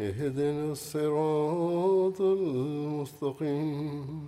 [0.00, 4.26] اهدنا الصراط المستقيم.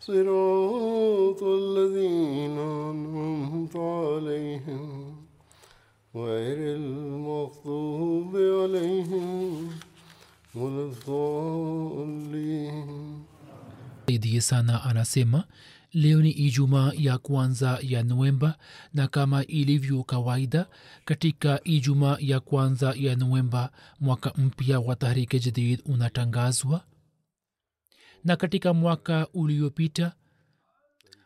[0.00, 5.16] صراط الذين أنعمت عليهم
[6.14, 9.68] غير المغضوب عليهم
[10.54, 12.88] ولا الضالين.
[14.06, 15.44] Saidie sana anasema
[15.92, 18.58] leo ni ijumaa ya kwanza ya novemba
[18.94, 20.66] na kama ilivyo kawaida
[21.04, 26.84] katika ijumaa ya kwanza ya novemba mwaka mpya wa tahrike jadid unatangazwa.
[28.24, 30.12] Na katika mwaka uliopita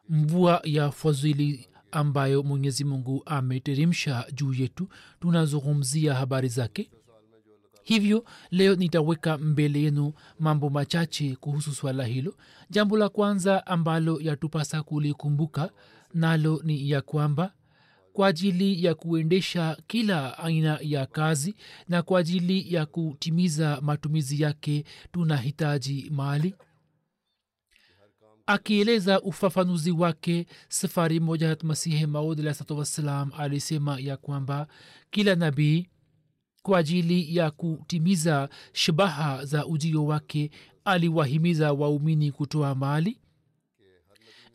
[0.09, 4.89] mvua ya fadhili ambayo mwenyezi mungu ameteremsha juu yetu
[5.21, 6.91] tunazungumzia habari zake
[7.87, 12.37] hivyo leo nitaweka mbele yenu mambo machache kuhusu swala hilo.
[12.71, 15.71] Jambo la kwanza ambalo yatupasa kulikumbuka
[16.15, 17.53] nalo ni ya kwamba
[18.13, 21.55] kwa ajili ya kuendesha kila aina ya kazi
[21.89, 26.55] na kwa ajili ya kutimiza matumizi yake tunahitaji mali.
[28.47, 34.67] Akieleza ufafanuzi wake safari moja hat masihi maud wassalam alisema ya kwamba
[35.11, 35.89] kila nabii
[36.67, 40.51] kwa ajili ya kutimiza shabaha za ujio wake
[40.85, 43.19] aliwahimiza waumini kutoa mali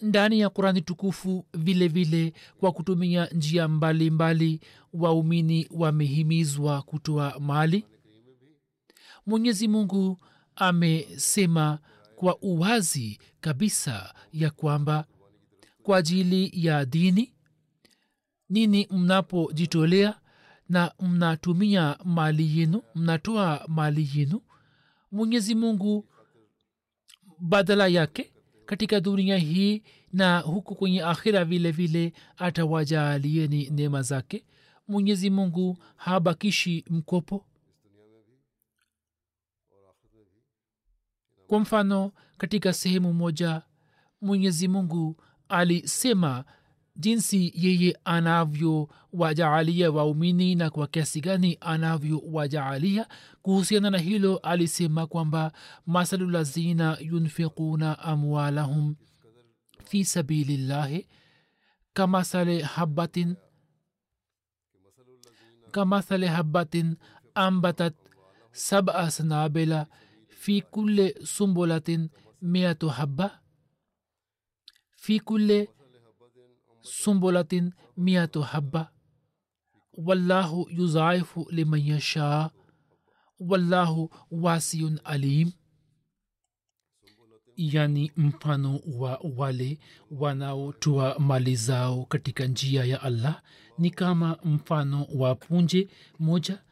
[0.02, 1.46] ndani ya kurani tukufu.
[1.54, 4.60] Vile vile kwa kutumia njia mbalimbali
[4.94, 7.86] waumini wamehimizwa kutoa mali.
[9.26, 10.18] Mwenyezi mungu
[10.56, 11.80] amesema
[12.16, 15.06] kwa uwazi kabisa ya kwamba
[15.84, 17.34] kwa ajili ya dini
[18.50, 20.21] nini mnapojitolea
[20.72, 24.42] na mnatumia mali yenu mnatoa mali yenu.
[25.12, 26.06] Mwenyezi mungu
[27.40, 28.34] badala yake
[28.66, 29.84] katika dunia hii
[30.14, 34.46] na huku kwenye akhira vile vile atawajaalieni neema zake.
[34.88, 37.46] Mwenyezi mungu habakishi mkopo.
[41.48, 43.62] Kwa mfano katika sehemu moja
[44.22, 46.46] mwenyezi mungu alisema
[46.96, 53.07] jinsi yeye anavyowajaalia waumini na kwa kiasi gani anavyowajaalia.
[53.41, 55.51] Kuhusiana na hilo alisema kwamba
[55.85, 58.96] masalu lazina yunfiquna amwalahum
[59.84, 61.07] fi sabilillahi
[61.94, 63.35] kamasale habatin
[65.72, 66.96] kamasale habatin
[67.35, 67.94] ambatat
[68.51, 69.88] saba sanabila
[70.28, 72.09] fi kulle sumbulatin
[72.41, 73.40] miatu habba
[74.96, 75.69] fi kulle
[76.81, 78.92] sumbulatin miatu habba.
[79.94, 82.50] Wallahu yuzaifu liman yashaa
[83.40, 85.52] wallahu wasiun alim.
[87.56, 89.80] Yani mfano wa wale
[90.12, 93.42] wanaotoa mali zao katika njia ya allah
[93.78, 96.63] ni kama mfano wa punje moja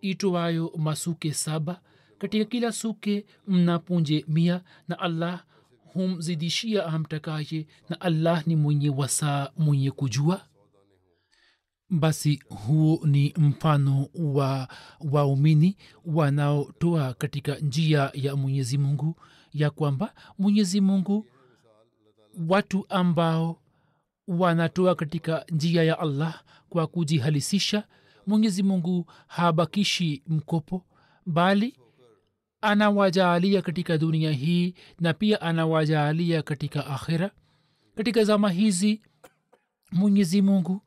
[0.00, 1.80] itoayo masuke saba.
[2.18, 5.44] Katika kila suke mna punje mia na allah
[5.92, 10.40] humzidishia amtakaye na allah ni mwenye wasaa mwenye kujua?
[11.90, 14.68] Basi huo ni mfano wa
[15.12, 19.16] waumini wanaotoa katika njia ya mwenyezi mungu
[19.52, 21.26] ya kwamba mwenyezi mungu
[22.48, 23.62] watu ambao
[24.28, 27.84] wanatoa katika njia ya allah kwa kujihalisisha
[28.26, 30.84] mwenyezi mungu habakishi mkopo
[31.26, 31.76] bali
[32.60, 37.30] anawajaalia katika dunia hii na pia anawajaalia katika akhira.
[37.94, 39.02] Katika zama hizi
[39.92, 40.82] mwenyezi mungu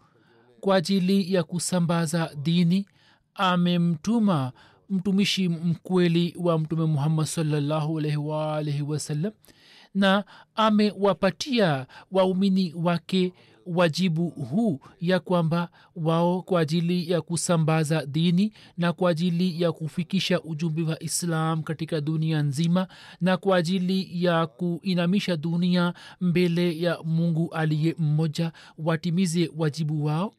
[0.60, 2.88] kwa ajili ya kusambaza dini
[3.36, 4.52] amemtuma
[4.90, 9.32] mtumishi mkweli wa mtume muhammad salllahu alaihi waalaihi wasallam
[9.94, 10.24] na
[10.56, 13.34] amewapatia waumini wake
[13.66, 20.42] wajibu huu ya kwamba wao kwa ajili ya kusambaza dini na kwa ajili ya kufikisha
[20.42, 22.88] ujumbe wa islam katika dunia nzima
[23.22, 30.34] na kwa ajili ya kuinamisha dunia mbele ya mungu aliye mmoja watimize wajibu wao.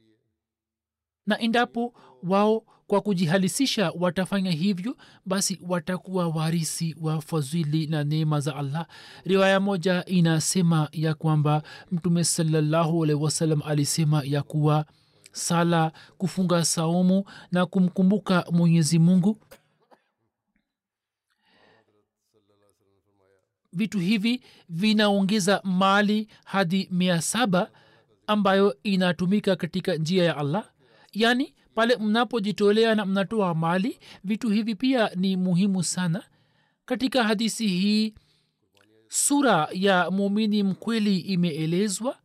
[1.26, 4.96] Na endapo wao kwa kujihalisisha watafanya hivyo
[5.26, 8.86] basi watakuwa warisi wa fadhili na neema za allah.
[9.24, 11.62] Riwaya moja inasema ya kwamba
[11.92, 14.84] mtume salallahu alaihi wasallam alisema ya kuwa
[15.32, 19.38] sala kufunga saumu na kumkumbuka mwenyezi mungu.
[23.72, 27.70] Vitu hivi vinaongeza mali hadi mia saba
[28.26, 30.70] ambayo inatumika katika njia ya allah.
[31.12, 36.22] Yaani pale mnapojitolea na mnatoa mali vitu hivi pia ni muhimu sana.
[36.84, 38.14] Katika hadisi hii
[39.08, 42.16] sura ya mumini mkweli imeelezwa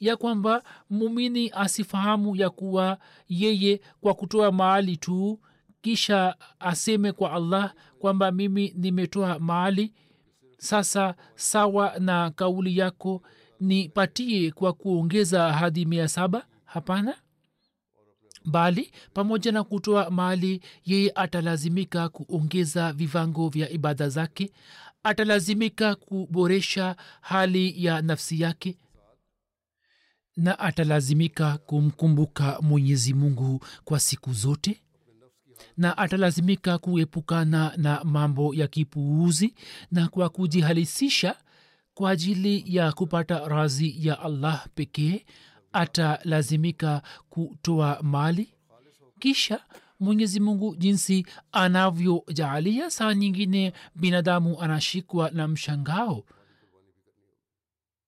[0.00, 2.98] ya kwamba mumini asifahamu ya kuwa
[3.28, 5.40] yeye kwa kutoa maali tu
[5.80, 9.92] kisha aseme kwa allah kwamba mimi nimetoa maali
[10.58, 13.22] sasa sawa na kauli yako
[13.60, 16.46] nipatie kwa kuongeza hadi mia saba?
[16.64, 17.14] Hapana
[18.44, 24.52] bali pamoja na kutoa mali yeye atalazimika kuongeza vivango vya ibada zake
[25.02, 28.76] atalazimika kuboresha hali ya nafsi yake
[30.36, 34.80] na atalazimika kumkumbuka mwenyezi mungu kwa siku zote
[35.76, 39.54] na atalazimika kuepukana na mambo ya kipuuzi
[39.90, 41.36] na kwa kujihalisisha
[41.94, 45.24] kwa ajili ya kupata razi ya allah pekee
[45.72, 48.54] atalazimika kutoa mali.
[49.18, 49.60] Kisha
[50.00, 56.24] mwenyezi mungu jinsi anavyojaalia saa nyingine binadamu anashikwa na mshangao.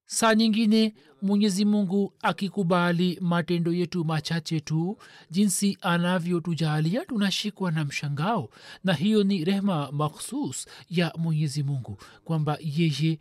[0.06, 4.98] Saa nyingine mwenyezi mungu akikubali matendo yetu machache tu
[5.30, 8.50] jinsi anavyotujaalia tunashikwa na mshangao.
[8.84, 13.18] Na hiyo ni rehma makhsus ya mwenyezi mungu kwamba yeye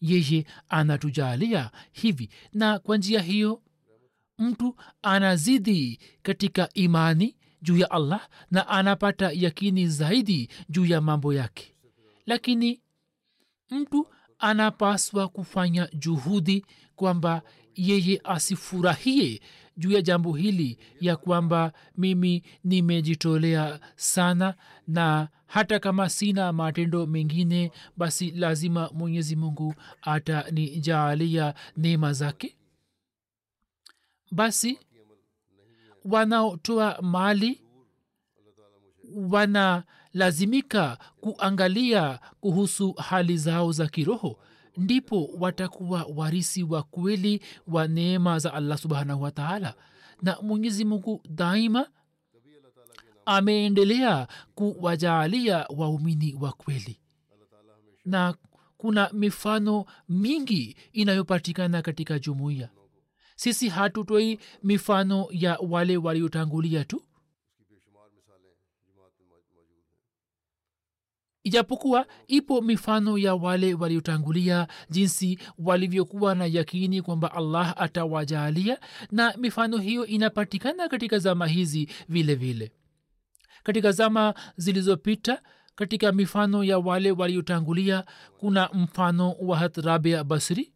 [0.00, 2.30] yeye anatujalia hivi.
[2.52, 3.62] Na kwa njia hiyo
[4.38, 11.74] mtu anazidi katika imani juu ya allah na anapata yakini zaidi juu ya mambo yake.
[12.26, 12.80] Lakini
[13.70, 14.06] mtu
[14.38, 16.66] anapaswa kufanya juhudi
[16.96, 17.42] kwamba
[17.74, 19.40] yeye asifurahie
[19.76, 24.54] juu ya jambo hili ya kwamba mimi nimejitolea sana
[24.88, 32.56] na hata kama sina matendo mengine basi lazima mwenyezi mungu atanijaalia neema zake.
[34.30, 34.78] Basi
[36.04, 37.60] wanaotoa mali
[39.14, 44.38] wanalazimika kuangalia kuhusu hali zao za kiroho
[44.76, 49.74] ndipo watakuwa warisi wa kweli wa neema za allah subhanahu wataala
[50.22, 51.88] na mwenyezi mungu daima
[53.26, 57.00] ameendelea kuwajaalia waumini wa kweli.
[58.04, 58.34] Na
[58.76, 62.68] kuna mifano mingi inayopatikana katika jumuiya.
[63.36, 67.02] Sisi hatutoi mifano ya wale waliotangulia tu.
[71.42, 78.78] Ijapokuwa ipo mifano ya wale waliotangulia jinsi walivyokuwa na yakini kwamba allah atawajaalia
[79.10, 82.72] na mifano hiyo inapatikana katika zama hizi vile vile
[83.66, 85.42] katika zama zilizopita
[85.74, 88.04] katika mifano ya wale waliotangulia
[88.38, 90.72] kuna mfano wa hatrabia basri.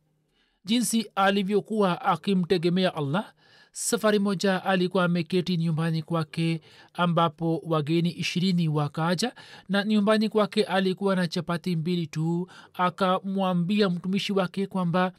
[0.65, 3.33] Jinsi alivyokuwa akimtegemea allah
[3.73, 6.61] safari moja alikuwa ameketi nyumbani kwake
[6.95, 9.35] ambapo wageni ishirini wakaja
[9.69, 12.51] na nyumbani kwake alikuwa na chapati mbili tu.
[12.75, 15.13] Akamwambia mtumishi wake kwamba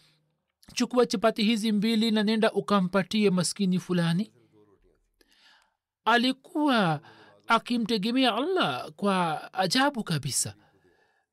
[0.74, 4.32] chukua chapati hizi mbili na nenda ukampatie maskini fulani.
[6.06, 7.02] Alikuwa
[7.56, 10.54] akimtegemea allah kwa ajabu kabisa.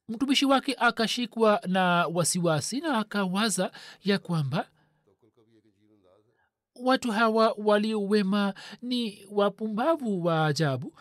[0.08, 3.70] Mtumishi wake akashikwa na wasiwasi na akawaza
[4.04, 4.68] ya kwamba
[6.74, 10.92] watu hawa waliowema ni wapumbavu wa ajabu.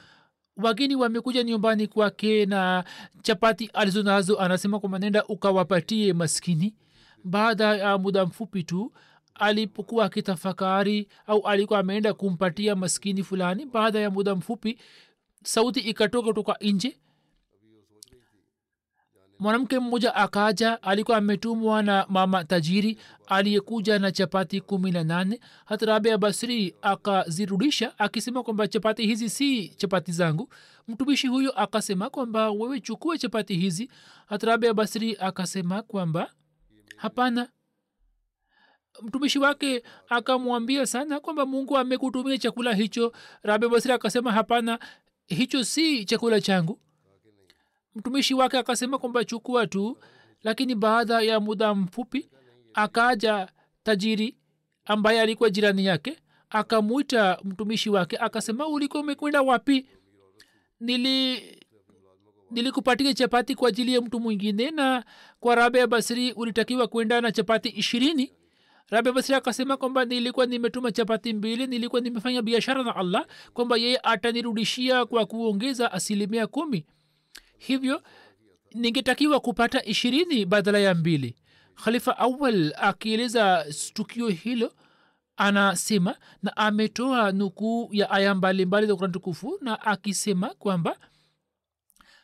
[0.57, 2.83] Wageni wamekuja nyumbani kwake na
[3.21, 6.75] chapati alizonazo anasema kwamba nenda ukawapatie maskini.
[7.23, 8.93] Baada ya muda mfupi tu
[9.35, 14.79] alipokuwa akitafakari au alikuwa ameenda kumpatia maskini fulani baada ya muda mfupi
[15.43, 16.97] sauti ikatoka kutoka nje
[19.39, 25.85] mwanamke mmoja akaja alikuwa ametumwa na mama tajiri aliyekuja na chapati kumi na nane hata
[25.85, 30.49] rabia basri akazirudisha akisema kwamba chapati hizi si chapati zangu
[30.87, 33.91] mtumishi huyo akasema kwamba wewe chukue chapati hizi
[34.25, 36.31] hata rabia basri akasema kwamba
[36.95, 37.49] hapana
[39.01, 43.13] mtumishi wake akamwambia sana kwamba mungu amekutumia chakula hicho
[43.43, 44.79] rabi basri akasema hapana
[45.27, 46.79] hicho si chakula changu.
[47.95, 49.97] Mtumishi wake akasema kwamba chukua tu
[50.43, 52.29] lakini baada ya muda mfupi
[52.73, 53.47] akaja
[53.83, 54.37] tajiri
[54.85, 56.17] ambaye alikuwa jirani yake
[56.49, 59.85] akamwita mtumishi wake akasema ulikuwa umekwenda wapi?
[60.79, 61.41] Nili
[62.51, 65.03] nilikupatia chapati kwa ajili ya mtu mwingine na
[65.39, 68.33] kwa rabe ya basri ulitakiwa kwenda na chapati ishirini
[68.89, 73.99] rabe basri akasema kwamba nilikuwa nimetuma chapati mbili nilikuwa nimefanya biashara na allah kwamba yeye
[74.03, 76.85] atanirudishia kwa kuongeza asilimia kumi.
[77.57, 78.03] Hivyo
[78.73, 81.35] ningetakiwa kupata ishirini badala ya mbili.
[81.83, 84.73] Khalifa awal akieleza tukio hilo
[85.37, 90.97] anasema na ametoa nukuu ya aya mbalimbali za kurani tukufu na akisema kwamba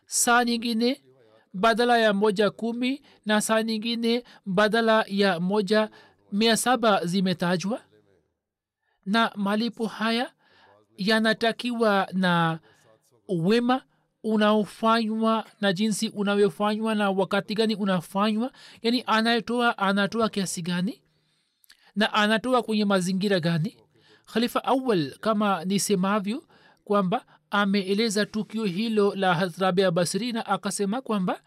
[0.05, 1.03] saa nyingine
[1.53, 5.89] badala ya moja kumi na saa nyingine badala ya moja
[6.33, 7.81] mia saba zimetajwa.
[9.05, 10.31] Na malipo haya
[10.97, 12.59] yanatakiwa na
[13.29, 13.81] wema
[14.23, 18.51] unaofanywa na jinsi unavyofanywa na wakati gani unafanywa.
[18.81, 21.01] Yani anayetoa anatoa kiasi gani?
[21.95, 23.77] Na anatoa kwenye mazingira gani?
[24.33, 26.43] Khalifa awal kama nisemavyo
[26.83, 31.41] kwamba ameeleza tukio hilo la hazrabe basri na akasema kwamba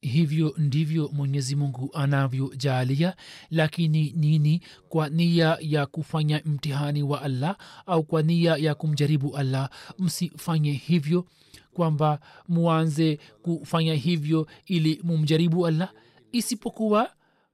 [0.00, 3.16] hivyo ndivyo mwenyezi mungu anavyojaalia
[3.50, 4.60] lakini nini?
[4.88, 11.24] Kwa nia ya kufanya mtihani wa allah au kwa nia ya kumjaribu allah msifanye hivyo
[11.72, 15.92] kwamba muanze kufanya hivyo ili mumjaribu allah.
[16.32, 17.10] Isipokuwa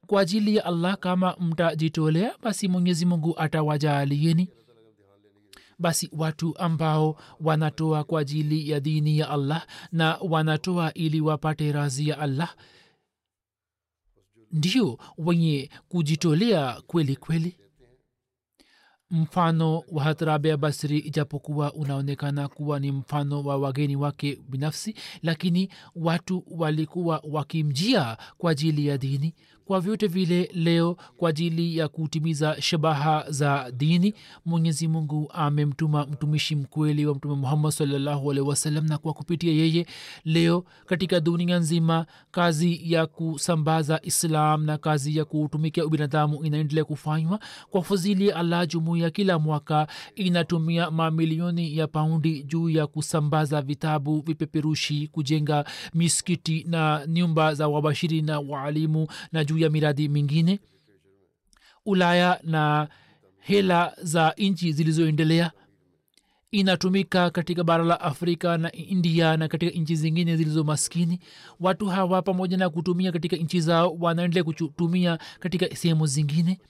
[0.06, 4.48] kwa ajili ya allah kama mtajitolea basi mwenyezi mungu atawajaalieni
[5.84, 12.08] basi watu ambao wanatoa kwa ajili ya dini ya allah na wanatoa ili wapate razi
[12.08, 12.54] ya allah
[14.52, 17.56] ndio wenye kujitolea kweli kweli.
[19.10, 26.44] Mfano wa hatrabea basri ijapokuwa unaonekana kuwa ni mfano wa wageni wake binafsi lakini watu
[26.50, 33.24] walikuwa wakimjia kwa ajili ya dini kwa vyote vile leo kwa ajili ya kutimiza shabaha
[33.28, 34.14] za dini.
[34.46, 39.86] Mwenyezi mungu amemtuma mtumishi mkweli wa mtume muhammad salllahu alaihi wasallam na kwa kupitia yeye
[40.24, 47.40] leo katika dunia nzima kazi ya kusambaza islam na kazi ya kutumikia ubinadamu inaendelea kufanywa.
[47.70, 55.08] Kwa fuzili allah jumuiya kila mwaka inatumia mamilioni ya paundi juu ya kusambaza vitabu vipeperushi
[55.08, 60.60] kujenga miskiti na nyumba za wabashiri na waalimu na juu ya miradi mingine.
[61.86, 62.88] Ulaya na
[63.38, 65.52] hela za nchi zilizoendelea.
[66.50, 71.20] Inatumika katika bara la afrika na india na katika nchi zingine zilizo maskini.
[71.60, 76.60] Watu hawa pamoja na kutumia katika nchi zao wanaendelea kutumia katika sehemu zingine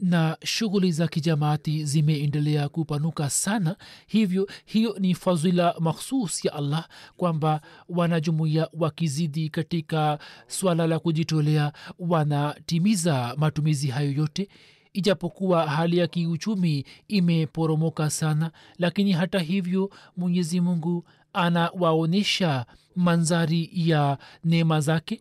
[0.00, 3.76] na shughuli za kijamaati zimeendelea kupanuka sana.
[4.06, 13.34] Hivyo hiyo ni fadhila makhsus ya allah kwamba wanajumuia wakizidi katika swala la kujitolea wanatimiza
[13.36, 14.48] matumizi hayo yote.
[14.92, 24.80] Ijapokuwa hali ya kiuchumi imeporomoka sana lakini hata hivyo mwenyezi mungu anawaonyesha manzari ya neema
[24.80, 25.20] zake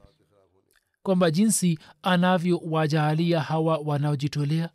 [1.06, 4.70] kwamba jinsi anavyowajaalia hawa wanaojitolea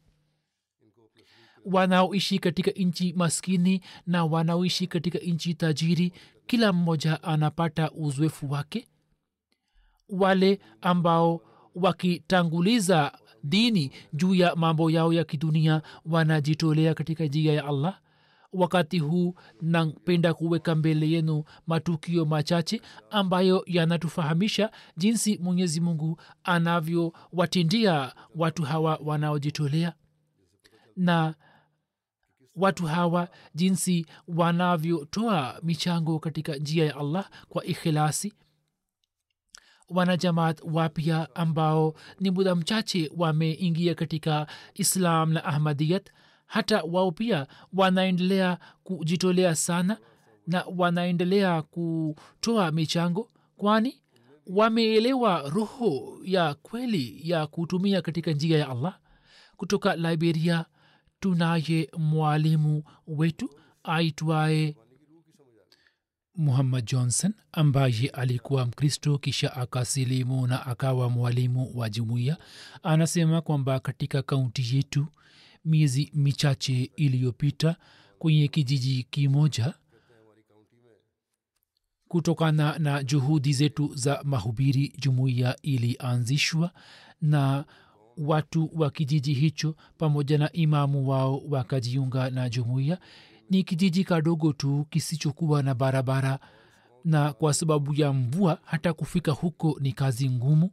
[1.65, 6.13] wanaoishi katika nchi maskini na wanaoishi katika nchi tajiri
[6.47, 8.87] kila mmoja anapata uzoefu wake.
[10.09, 11.41] Wale ambao
[11.75, 18.01] wakitanguliza dini juu ya mambo yao ya kidunia wanajitolea katika njia ya allah
[18.53, 28.63] wakati huu napenda kuweka mbele yenu matukio machache ambayo yanatufahamisha jinsi mwenyezi mungu anavyowatindia watu
[28.63, 29.93] hawa wanaojitolea
[30.97, 31.35] na
[32.57, 38.33] watu hawa jinsi wanavyotoa michango katika njia ya allah kwa ikhilasi
[39.89, 46.11] wanajamaat wapya ambao ni muda mchache wameingia katika islam na ahmadiyat
[46.51, 49.99] hata wao pia wanaendelea kujitolea sana
[50.47, 54.03] na wanaendelea kutoa michango kwani
[54.47, 58.99] wameelewa roho ya kweli ya kutumia katika njia ya allah.
[59.57, 60.65] Kutoka liberia
[61.21, 63.51] tunaye mwalimu wetu
[63.85, 64.77] aitwaye
[66.35, 72.37] muhammad johnson ambaye alikuwa mkristo kisha akasilimu na akawa mwalimu wa jumuiya.
[72.83, 75.07] Anasema kwamba katika kaunti yetu
[75.65, 77.77] miezi michache iliyopita
[78.19, 79.75] kwenye kijiji kimoja.
[82.09, 86.71] Kutokana na juhudi zetu za mahubiri jumuiya ilianzishwa
[87.21, 87.65] na
[88.17, 92.99] watu wa kijiji hicho pamoja na imamu wao wakajiunga na jumuiya.
[93.51, 96.39] Ni kijiji kadogo tu kisichokuwa na barabara
[97.05, 100.71] na kwa sababu ya mvua hata kufika huko ni kazi ngumu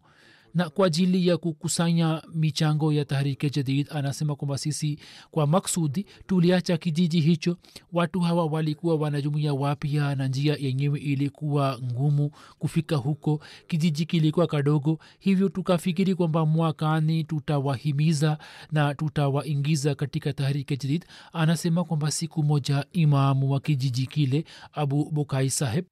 [0.58, 3.88] na kwa ajili ya kukusanya michango ya tahrike jadid.
[3.92, 5.00] Anasema kwamba sisi
[5.32, 7.58] kwa maksudi tuliacha kijiji hicho.
[7.94, 13.40] Watu hawa walikuwa wanajumuia wapya na njia yenyewe ilikuwa ngumu kufika huko.
[13.68, 18.38] Kijiji kilikuwa kadogo hivyo tukafikiri kwamba mwakani tutawahimiza
[18.72, 21.06] na tutawaingiza katika tahrike jadid.
[21.34, 25.86] Anasema kwamba siku moja imamu wa kijiji kile abu bukai saheb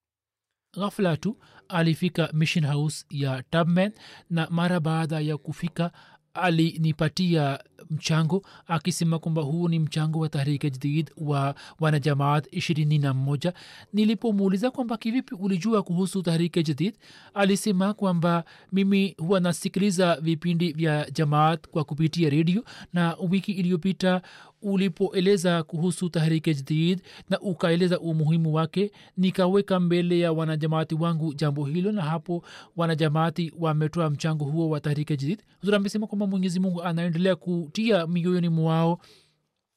[0.77, 1.37] ghafla tu
[1.69, 3.91] alifika mission house ya tabman
[4.29, 5.91] na mara baada ya kufika
[6.33, 13.53] alinipatia mchango akisema kwamba huu ni mchango wa tahrike jadid wa wanajamaat ishirini na mmoja
[13.93, 16.97] nilipomuuliza kwamba kivipi ulijua kuhusu tahrike jadid
[17.33, 22.63] alisema kwamba mimi huwa nasikiliza vipindi vya jamaat kwa kupitia redio
[22.93, 24.21] na wiki iliyopita
[24.65, 31.91] ulipoeleza kuhusu tahriki jadid na ukaeleza umuhimu wake nikaweka mbele ya wanajamaati wangu jambo hilo
[31.91, 32.43] na hapo
[32.75, 38.49] wanajamaati wametoa mchango huo wa tahriki jadid huzur amesema kwamba mwenyezi mungu anaendelea kutia mioyoni
[38.49, 38.99] mwao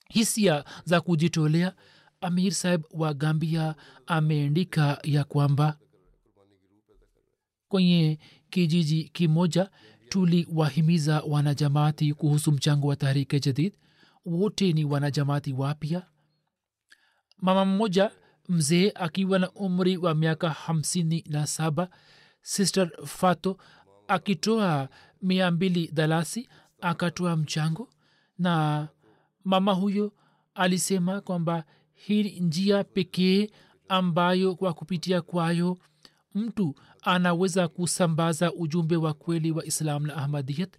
[0.08, 1.72] hisia za kujitolea.
[2.20, 3.74] Amir saheb wa gambia
[4.06, 5.78] ameandika ya kwamba
[7.68, 8.18] kwenye
[8.50, 9.70] kijiji kimoja
[10.08, 13.72] tuliwahimiza wanajamaati kuhusu mchango wa tahrike jadid
[14.24, 16.02] wote ni wanajamati wapya?
[17.38, 18.10] Mama mmoja
[18.48, 21.88] mzee akiwa na umri wa miaka hamsini na saba
[22.42, 23.56] sister fato
[24.08, 24.88] akitoa
[25.22, 26.48] mia mbili dalasi
[26.80, 27.88] akatoa mchango.
[28.38, 28.88] Na
[29.44, 30.12] mama huyo
[30.54, 33.50] alisema kwamba hii njia pekee
[33.88, 35.78] ambayo kwa kupitia kwayo
[36.34, 40.76] mtu anaweza kusambaza ujumbe wa kweli wa islam na ahmadiyat.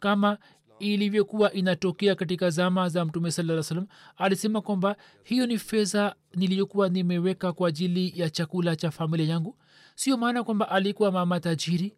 [0.00, 0.38] Kama
[0.80, 7.52] ilivyokuwa inatokea katika zama za mtume saa salam alisema kwamba hiyo ni fedha niliyokuwa nimeweka
[7.52, 9.56] kwa ajili ya chakula cha familia yangu.
[9.94, 11.92] Sio maana kwamba alikuwa mama tajiri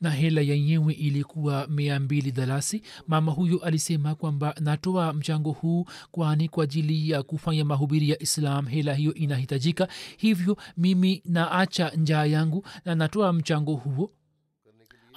[0.00, 2.82] na hela yenyewe ilikuwa mia mbili dhalasi.
[3.06, 8.66] Mama huyo alisema kwamba natoa mchango huu kwani kwa ajili ya kufanya mahubiri ya islam
[8.66, 9.88] hela hiyo inahitajika.
[10.16, 14.12] Hivyo mimi naacha njaa yangu na natoa mchango huo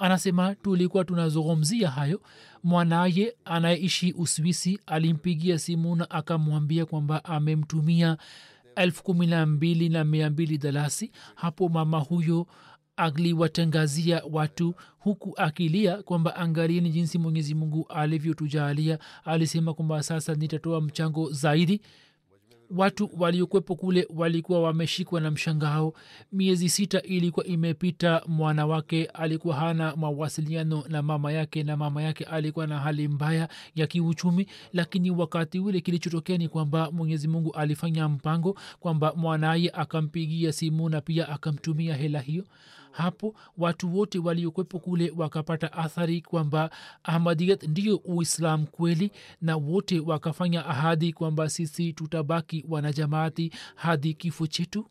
[0.00, 2.20] anasema tulikuwa tunazungumzia hayo.
[2.64, 8.16] Mwanaye anayeishi uswisi alimpigia simu na akamwambia kwamba amemtumia
[8.76, 12.46] elfu kumi na mbili na mia mbili dhalasi hapo mama huyo
[12.96, 21.32] aliwatangazia watu huku akilia kwamba angalieni jinsi mwenyezi mungu alivyotujaalia alisema kwamba sasa nitatoa mchango
[21.32, 21.80] zaidi
[22.76, 25.94] watu waliokwepo kule walikuwa wameshikwa na mshangao.
[26.32, 32.24] Miezi sita ilikuwa imepita mwana wake alikuwa hana mawasiliano na mama yake na mama yake
[32.24, 34.46] alikuwa na hali mbaya ya kiuchumi.
[34.72, 41.00] Lakini wakati ule kilichotokea ni kwamba mwenyezi mungu alifanya mpango kwamba mwanaye akampigia simu na
[41.00, 42.44] pia akamtumia hela hiyo
[42.90, 46.70] hapo watu wote waliokwepo kule wakapata athari kwamba
[47.02, 54.86] ahmadiyat ndiyo uislam kweli na wote wakafanya ahadi kwamba sisi tutabaki wanajamaati hadi kifo chetu.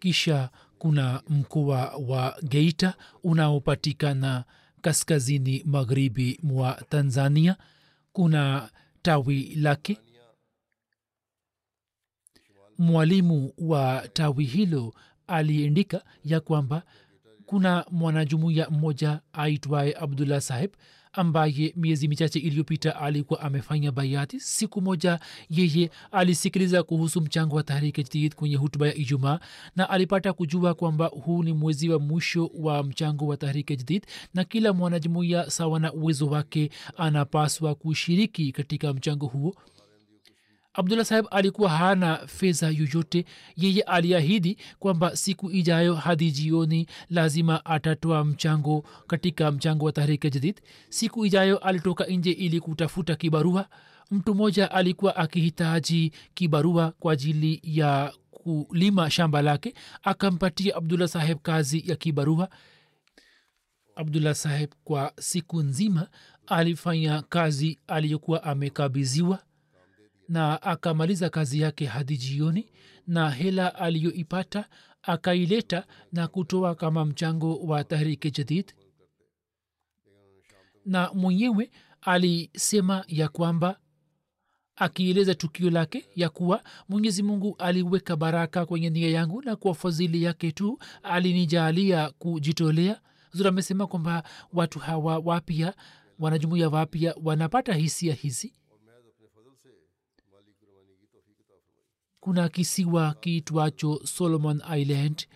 [0.00, 4.44] Kisha kuna mkoa wa geita unaopatikana
[4.80, 7.56] kaskazini magharibi mwa tanzania.
[8.12, 8.70] Kuna
[9.02, 9.98] tawi lake
[12.78, 14.94] mwalimu wa tawi hilo
[15.26, 16.82] aliandika ya kwamba
[17.46, 20.70] kuna mwanajumuiya mmoja aitwaye abdullah saheb
[21.16, 24.40] ambaye miezi michache iliyopita alikuwa amefanya bayati.
[24.40, 29.40] Siku moja yeye alisikiliza kuhusu mchango wa tahriki jadid kwenye hutuba ya ijumaa
[29.76, 34.44] na alipata kujua kwamba huu ni mwezi wa mwisho wa mchango wa tahriki jadid na
[34.44, 39.54] kila mwanajumuiya sawa na uwezo wake anapaswa kushiriki katika mchango huo
[40.74, 43.24] abdullah saheb alikuwa hana fedha yoyote.
[43.56, 50.60] Yeye aliahidi kwamba siku ijayo hadi jioni lazima atatoa mchango katika mchango wa tahrike jadid.
[50.88, 53.68] Siku ijayo alitoka nje ili kutafuta kibarua.
[54.10, 61.82] Mtu mmoja alikuwa akihitaji kibarua kwa ajili ya kulima shamba lake akampatia abdullah saheb kazi
[61.86, 62.48] ya kibarua.
[63.96, 66.08] Abdullah saheb kwa siku nzima
[66.46, 69.38] alifanya kazi aliyokuwa amekabiziwa
[70.28, 72.70] na akamaliza kazi yake hadi jioni
[73.06, 74.68] na hela aliyoipata
[75.02, 78.72] akaileta na kutoa kama mchango wa tahriki jadid.
[80.86, 83.78] Na mwenyewe alisema ya kwamba
[84.76, 90.22] akieleza tukio lake ya kuwa mwenyezi mungu aliweka baraka kwenye nia yangu na kwa fadhili
[90.22, 93.00] yake tu alinijaalia kujitolea.
[93.32, 95.74] Zuri amesema kwamba watu hawa wapya
[96.18, 98.52] wanajumuia wapya wanapata hisia hizi
[102.24, 105.26] kuna kisiwa kiitwacho solomon island.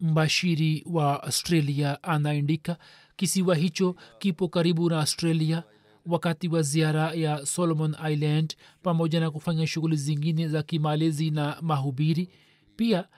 [0.00, 2.78] Mbashiri wa australia anaandika
[3.16, 5.62] kisiwa hicho kipo karibu na australia.
[6.06, 12.28] Wakati wa ziara ya solomon island pamoja na kufanya shughuli zingine za kimalezi na mahubiri
[12.76, 13.08] pia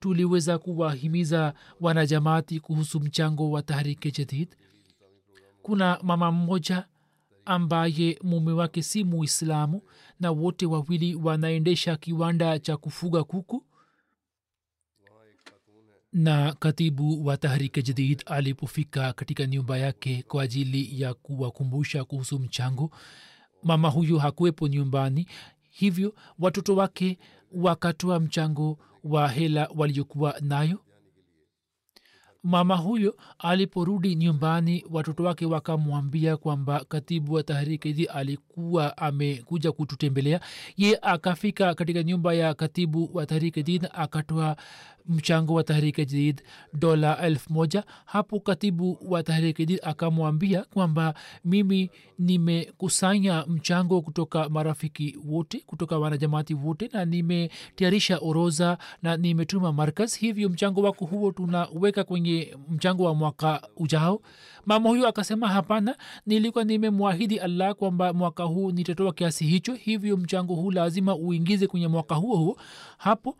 [0.00, 4.56] tuliweza kuwahimiza wanajamaati kuhusu mchango wa tahrike jadid
[5.62, 6.86] kuna mama mmoja
[7.46, 9.82] ambaye mume wake si muislamu
[10.20, 13.64] na wote wawili wanaendesha kiwanda cha kufuga kuku
[16.12, 22.90] na katibu wa tahrike jadid alipofika katika nyumba yake kwa ajili ya kuwakumbusha kuhusu mchango
[23.62, 25.26] mama huyu hakuwepo nyumbani.
[25.70, 27.18] Hivyo watoto wake
[27.52, 30.83] wakatoa mchango wa hela waliokuwa nayo
[32.44, 40.40] mama huyo aliporudi nyumbani watoto wake wakamwambia kwamba katibu wa tahrikidi alikuwa amekuja kututembelea.
[40.76, 44.56] Ye akafika katika nyumba ya katibu wa tahrikidin akatoa
[45.08, 47.84] mchango wa tahriki jadid dola elfu moja.
[48.04, 51.14] Hapo katibu wa tahriki jadid akamwambia kwamba
[51.44, 60.16] mimi nimekusanya mchango kutoka marafiki wote kutoka wanajamati wote na nimetayarisha oroza na nimetuma markaz.
[60.18, 64.20] Hivyo mchango wako huo tunaweka kwenye mchango wa mwaka ujao.
[64.66, 69.74] Mama huyo akasema hapana nilikuwa nimemwahidi allah kwamba mwaka huu nitatoa kiasi hicho.
[69.74, 72.56] Hivyo mchango huu lazima uingize kwenye mwaka huo huo.
[72.98, 73.36] Hapo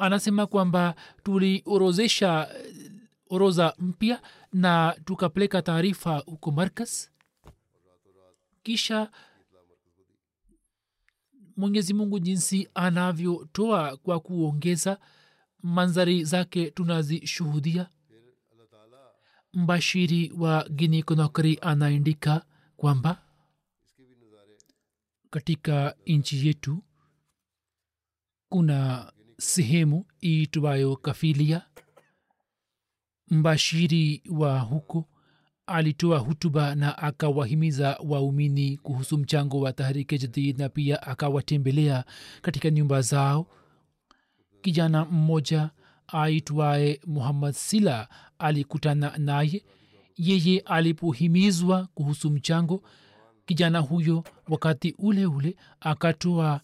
[0.00, 2.48] anasema kwamba tuliorozesha
[3.30, 7.10] oroza mpya na tukapeleka taarifa huko markas
[8.62, 9.10] kisha
[11.56, 14.98] mwenyezi mungu jinsi anavyotoa kwa kuongeza
[15.62, 17.88] manzari zake tunazishuhudia.
[19.54, 22.44] Mbashiri wa gini konokri anaandika
[22.76, 23.22] kwamba
[25.30, 26.82] katika nchi yetu
[28.48, 31.62] kuna sehemu iitwayo kafilia.
[33.30, 35.08] Mbashiri wa huko
[35.66, 42.04] alitoa hutuba na akawahimiza waumini kuhusu mchango wa tahrike jadid na pia akawatembelea
[42.42, 43.46] katika nyumba zao.
[44.62, 45.70] Kijana mmoja
[46.06, 49.64] aitwaye muhammad sila alikutana naye.
[50.16, 52.82] Yeye alipohimizwa kuhusu mchango
[53.46, 56.60] kijana huyo wakati ule ule akatoa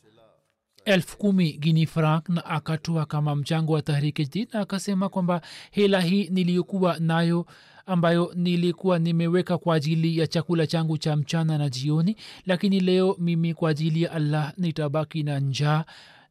[0.87, 6.29] elfu kumi frank na akatoa kama mchango wa tahriki jdid na akasema kwamba hela hii
[6.29, 7.47] niliyokuwa nayo
[7.87, 13.55] ambayo nilikuwa nimeweka kwa ajili ya chakula changu cha mchana na jioni lakini leo mimi
[13.55, 15.85] kwa ajili ya allah nitabaki na njaa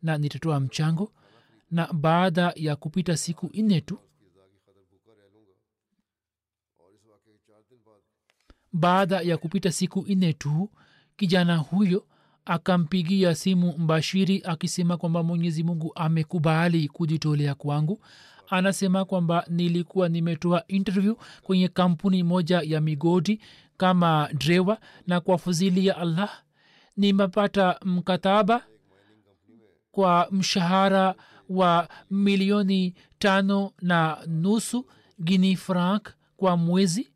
[0.04, 1.12] na nitatoa mchango.
[1.72, 4.00] Na baada ya kupita siku nne tu
[8.74, 10.70] baada ya kupita siku nne tu
[11.18, 12.06] kijana huyo
[12.46, 18.02] akampigia simu mbashiri akisema kwamba mwenyezi mungu amekubali kujitolea kwangu.
[18.50, 23.42] Anasema kwamba nilikuwa nimetoa interview kwenye kampuni moja ya migodi
[23.78, 24.78] kama drewa
[25.08, 26.30] na kwa fuzili ya allah
[26.98, 28.64] nimepata mkataba
[29.92, 31.16] kwa mshahara
[31.50, 34.86] wa milioni tano na nusu
[35.20, 37.10] guini frank kwa mwezi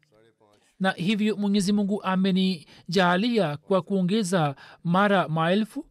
[0.79, 5.85] na hivyo mwenyezi mungu amenijaalia kwa kuongeza mara maelfu.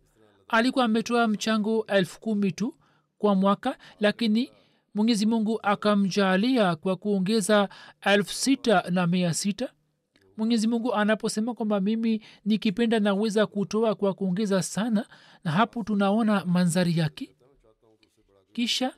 [0.49, 2.75] Alikuwa ametoa mchango elfu kumi tu
[3.19, 4.51] kwa mwaka lakini
[4.95, 7.69] mwenyezi mungu akamjaalia kwa kuongeza
[8.01, 9.73] elfu sita na mia sita.
[10.37, 15.07] Mwenyezi mungu anaposema kwamba mimi nikipenda naweza kutoa kwa kuongeza sana
[15.45, 17.37] na hapo tunaona manzari yake.
[18.53, 18.93] Kisha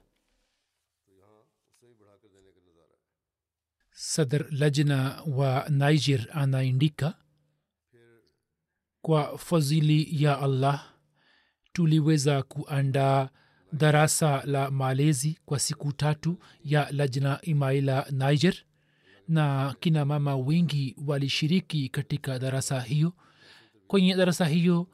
[4.03, 7.15] sadr lajna wa niger anaindika
[9.03, 10.93] kwa fadhili ya allah
[11.73, 13.29] tuliweza kuandaa
[13.73, 18.55] darasa la malezi kwa siku tatu ya lajna imaila niger
[19.29, 23.13] na kina mama wengi walishiriki katika darasa hiyo.
[23.87, 24.87] Kwenye darasa hiyo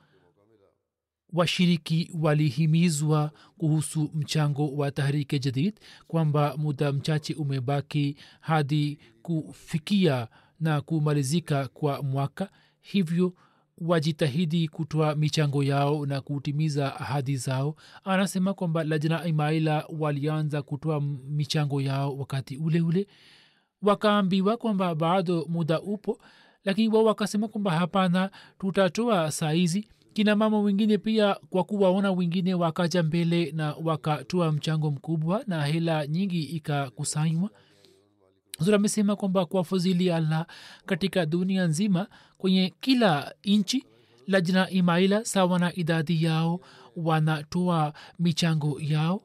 [1.37, 10.29] washiriki walihimizwa kuhusu mchango wa tahrike jadid kwamba muda mchache umebaki hadi kufikia
[10.61, 12.49] na kumalizika kwa mwaka.
[12.81, 13.35] Hivyo
[13.79, 17.77] wajitahidi kutoa michango yao na kutimiza ahadi zao.
[18.05, 23.07] Anasema kwamba lajna imaila walianza kutoa michango yao wakati ule ule.
[23.83, 26.19] Wakaambiwa kwamba bado muda upo
[26.65, 33.03] lakini wao wakasema kwamba hapana tutatoa saizi kina mama wengine pia kwa kuwaona wengine wakaja
[33.03, 37.51] mbele na wakatoa mchango mkubwa na hela nyingi ikakusanywa.
[38.59, 40.47] Zura amesema kwamba kwa fadhili allah
[40.87, 42.07] katika dunia nzima
[42.39, 43.85] kwenye kila nchi
[44.27, 46.61] lajna imaila sawa na idadi yao
[46.97, 49.23] wanatoa michango yao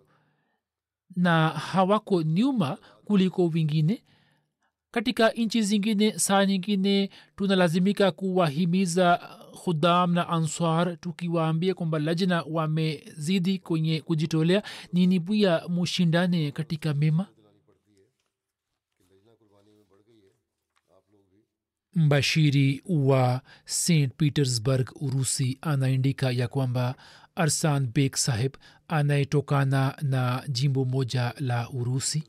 [1.16, 4.04] na hawako nyuma kuliko wengine.
[4.92, 9.20] Katika nchi zingine saa nyingine tunalazimika kuwahimiza
[9.64, 14.64] khudam na answar tukiwaambia kwamba lajna wamezidi kwenye kujitolea.
[14.94, 17.28] Nini pia mushindane katika mema?
[21.96, 26.96] Mbashiri wa st petersburg urusi anaandika ya kwamba
[27.36, 28.54] arsan bek saheb
[28.88, 32.24] anayetokana na jimbo moja la urusi.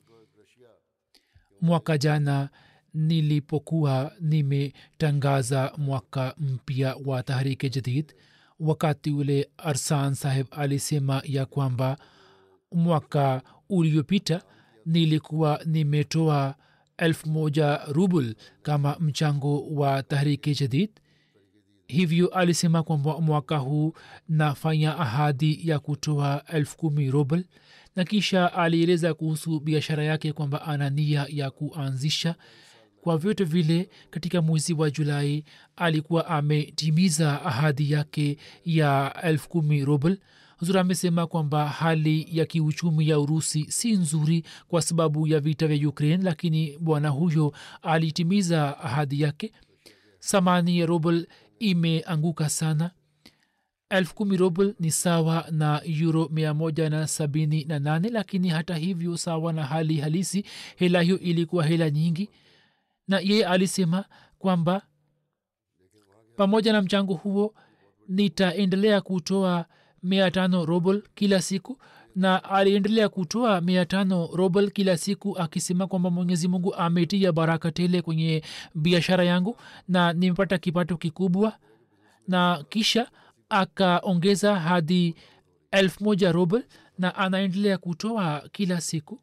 [1.61, 2.49] Mwaka jana
[2.94, 8.14] nilipokuwa nimetangaza mwaka mpya wa tahariki jadid
[8.61, 11.98] wakati ule arsan saheb alisema ya kwamba
[12.72, 14.42] mwaka uliopita
[14.87, 16.55] nilikuwa nimetoa
[16.96, 20.90] elfu moja rubl kama mchango wa tahariki jadid.
[21.88, 23.92] Hivyo alisema kwamba mwaka huu
[24.28, 27.44] nafanya ahadi ya kutoa elfu kumi rubl
[27.96, 32.35] na kisha alieleza kuhusu biashara yake kwamba ana nia ya kuanzisha
[33.03, 35.45] kwa vyote vile katika mwezi wa julai
[35.77, 39.85] alikuwa ametimiza ahadi yake ya elfu kumi
[40.59, 45.88] huzur amesema kwamba hali ya kiuchumi ya urusi si nzuri kwa sababu ya vita vya
[45.88, 49.53] ukraine lakini bwana huyo alitimiza ahadi yake.
[50.19, 51.27] Samani ya rubl
[51.59, 52.91] imeanguka sana.
[53.91, 54.38] Elfu kumi
[54.81, 59.65] ni sawa na euro mia moja na sabini na nane lakini hata hivyo sawa na
[59.65, 60.45] hali halisi
[60.77, 62.29] hela hiyo ilikuwa hela nyingi
[63.09, 64.05] na yeye alisema
[64.38, 64.83] kwamba
[66.37, 67.55] pamoja na mchango huo
[68.09, 69.67] nitaendelea kutoa
[70.03, 71.79] mia tano robl kila siku.
[72.17, 78.03] Na aliendelea kutoa mia tano robl kila siku akisema kwamba mwenyezi mungu ametia baraka tele
[78.03, 78.43] kwenye
[78.75, 79.57] biashara yangu
[79.88, 81.59] na nimepata kipato kikubwa.
[82.29, 83.11] Na kisha
[83.49, 85.15] akaongeza hadi
[85.71, 86.62] elfu moja robl
[86.99, 89.21] na anaendelea kutoa kila siku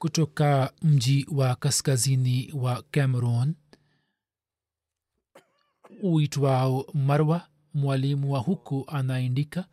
[0.00, 3.54] kutoka mji wa kaskazini wa cameron
[6.02, 9.64] uitwao marwa mwalimu wa huko anaandika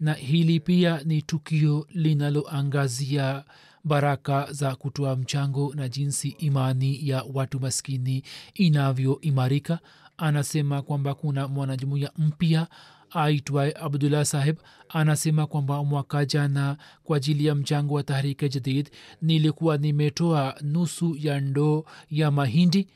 [0.00, 3.44] na hili pia ni tukio linaloangazia
[3.84, 8.22] baraka za kutoa mchango na jinsi imani ya watu maskini
[8.54, 9.78] inavyoimarika.
[10.16, 12.66] Anasema kwamba kuna mwanajumuya mpya
[13.10, 14.56] aitwaye abdullah saheb
[14.88, 18.90] anasema kwamba mwaka jana kwa ajili ya mchango wa tahrike jadid
[19.22, 22.88] nilikuwa nimetoa nusu ya ndoo ya mahindi.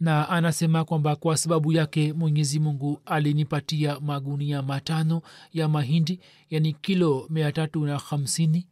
[0.00, 7.26] Na anasema kwamba kwa sababu yake mwenyezi mungu alinipatia magunia matano ya mahindi yani kilo
[7.30, 8.68] mia tatu na hamsini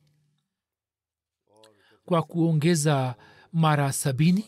[2.05, 3.15] kwa kuongeza
[3.53, 4.45] mara sabini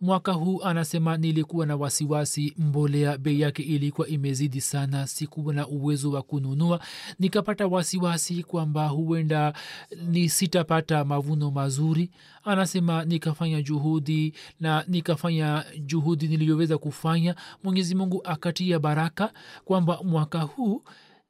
[0.00, 6.10] mwaka huu anasema nilikuwa na wasiwasi mbolea bei yake ilikuwa imezidi sana sikuwa na uwezo
[6.10, 6.80] wa kununua.
[7.18, 9.52] Nikapata wasiwasi kwamba huenda
[10.08, 12.10] ni sitapata mavuno mazuri.
[12.44, 17.34] Anasema nikafanya juhudi na nikafanya juhudi niliyoweza kufanya.
[17.62, 19.32] Mwenyezi mungu akatia baraka
[19.64, 20.82] kwamba mwaka huu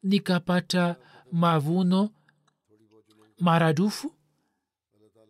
[0.03, 0.97] nikapata
[1.33, 2.11] mavuno
[3.41, 4.13] maradufu.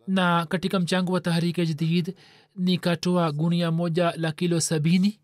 [0.07, 2.15] Na katika mchango wa tahrika jadid
[2.55, 5.19] nikatoa gunia moja la kilo sabini?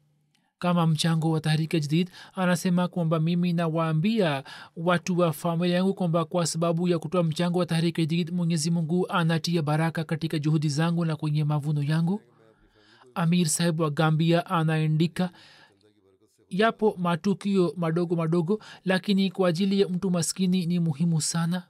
[0.59, 4.43] Kama mchango wa tahrika jadid anasema kwamba mimi nawaambia
[4.75, 9.07] watu wa familia yangu kwamba kwa sababu ya kutoa mchango wa tahrika jadid mwenyezi mungu
[9.09, 12.21] anatia baraka katika juhudi zangu na kwenye mavuno yangu.
[13.15, 15.29] Amir sahib wa gambia anaandika
[16.49, 21.63] yapo matukio madogo madogo lakini kwa ajili ya mtu maskini ni muhimu sana.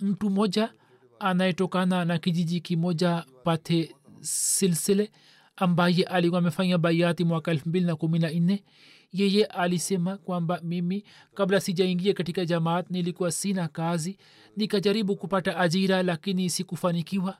[0.00, 0.72] Mtu mmoja
[1.18, 5.10] anayetokana na kijiji kimoja pate silsile
[5.56, 8.64] ambaye alikuwa amefanya baiati mwaka elfu mbili na kumi na nne.
[9.12, 14.18] Yeye alisema kwamba mimi kabla sijaingia katika jamaat nilikuwa sina kazi
[14.56, 17.38] nikajaribu kupata ajira lakini sikufanikiwa.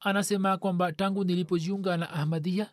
[0.00, 2.70] Anasema kwamba tangu nilipojiunga na ahmadia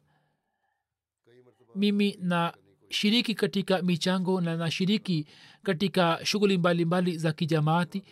[1.75, 2.53] mimi na
[2.89, 5.27] shiriki katika michango na nashiriki
[5.63, 8.03] katika shughuli mbalimbali za kijamaati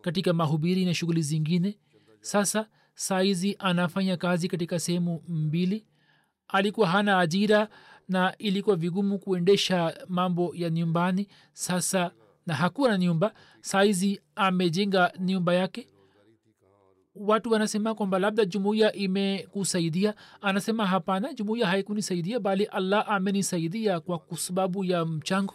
[0.00, 1.78] katika mahubiri na shughuli zingine.
[2.20, 5.86] Sasa saizi anafanya kazi katika sehemu mbili.
[6.48, 7.68] Alikuwa hana ajira
[8.08, 11.28] na ilikuwa vigumu kuendesha mambo ya nyumbani.
[11.52, 12.10] Sasa
[12.46, 13.34] na hakuwa na nyumba.
[13.60, 15.86] Saizi amejenga nyumba yake.
[17.14, 20.14] Watu wanasema kwamba labda jumuiya imekusaidia.
[20.40, 25.54] Anasema hapana jumuiya haikunisaidia bali allah amenisaidia kwa sababu ya mchango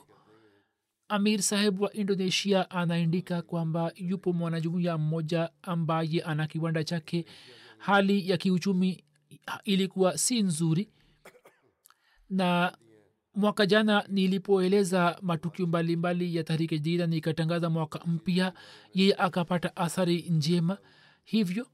[1.09, 7.25] amir saheb wa indonesia anaandika kwamba yupo mwanajumuya mmoja ambaye ana kiwanda chake.
[7.77, 9.03] Hali ya kiuchumi
[9.63, 10.89] ilikuwa si nzuri.
[12.29, 12.77] Na
[13.35, 18.53] mwaka jana nilipoeleza matukio mbalimbali ya tahrike jira nikatangaza mwaka mpya
[18.93, 20.77] yeye akapata athari njema.
[21.23, 21.67] Hivyo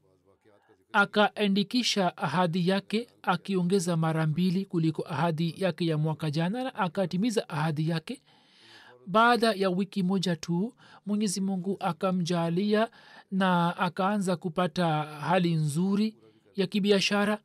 [0.92, 7.88] akaandikisha ahadi yake akiongeza mara mbili kuliko ahadi yake ya mwaka jana na akatimiza ahadi
[7.88, 8.22] yake
[9.06, 10.74] baada ya wiki moja tu
[11.06, 12.88] mwenyezi mungu akamjalia
[13.30, 16.16] na akaanza kupata hali nzuri
[16.56, 17.38] ya kibiashara.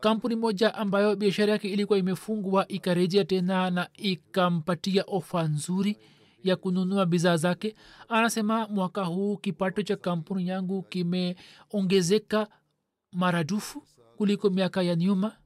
[0.00, 5.96] Kampuni moja ambayo biashara yake ilikuwa imefungwa ikarejea tena na ikampatia ofa nzuri
[6.44, 7.74] ya kununua bidhaa zake.
[8.08, 12.48] Anasema mwaka huu kipato cha kampuni yangu kimeongezeka
[13.12, 13.82] maradufu
[14.16, 15.36] kuliko miaka ya nyuma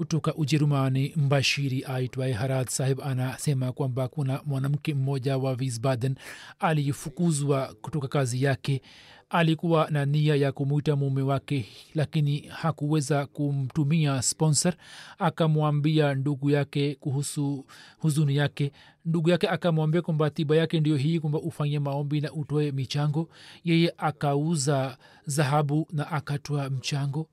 [0.00, 6.14] kutoka ujerumani mbashiri aitwaye harad sahib anasema kwamba kuna mwanamke mmoja wa visbaden
[6.58, 8.82] aliyefukuzwa kutoka kazi yake.
[9.30, 14.74] Alikuwa na nia ya kumwita mume wake lakini hakuweza kumtumia sponsor.
[15.18, 17.66] Akamwambia ndugu yake kuhusu
[17.98, 18.72] huzuni yake.
[19.04, 23.28] Ndugu yake akamwambia kwamba tiba yake ndio hii kwamba ufanye maombi na utoe michango.
[23.64, 27.28] Yeye akauza dhahabu na akatoa mchango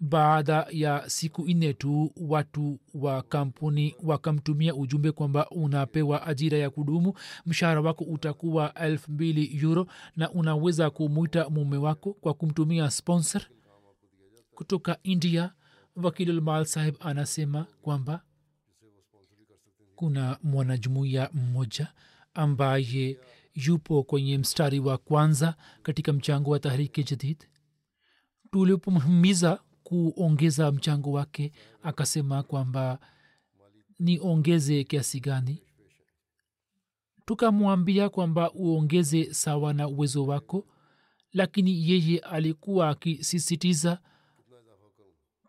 [0.00, 7.14] baada ya siku nne tu watu wa kampuni wakamtumia ujumbe kwamba unapewa ajira ya kudumu
[7.46, 13.42] mshahara wako utakuwa elfu mbili euro na unaweza kumwita mume wako kwa kumtumia sponsor.
[14.54, 15.52] Kutoka india
[15.96, 18.22] wakilulmal sahib anasema kwamba
[19.96, 21.92] kuna mwanajumuiya mmoja
[22.34, 23.18] ambaye
[23.54, 27.44] yupo kwenye mstari wa kwanza katika mchango wa tahriki jadid.
[28.52, 32.98] Tulipomhimiza kuongeza mchango wake akasema kwamba
[33.98, 35.62] niongeze kiasi gani?
[37.26, 40.66] Tukamwambia kwamba uongeze sawa na uwezo wako
[41.32, 43.98] lakini yeye alikuwa akisisitiza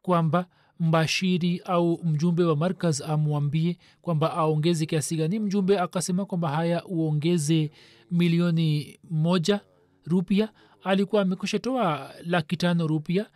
[0.01, 0.47] kwamba
[0.79, 5.39] mbashiri au mjumbe wa markaz amwambie kwamba aongeze kiasi gani.
[5.39, 7.71] Mjumbe akasema kwamba haya uongeze
[8.11, 9.59] milioni moja
[10.05, 10.49] rupia.
[10.83, 13.29] Alikuwa amekusha toa laki tano rupia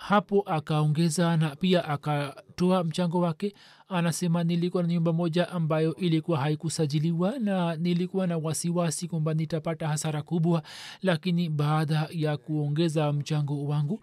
[0.00, 3.54] hapo akaongeza na pia akatoa mchango wake.
[3.88, 10.22] Anasema nilikuwa na nyumba moja ambayo ilikuwa haikusajiliwa na nilikuwa na wasiwasi kwamba nitapata hasara
[10.22, 10.62] kubwa
[11.02, 14.00] lakini baada ya kuongeza mchango wangu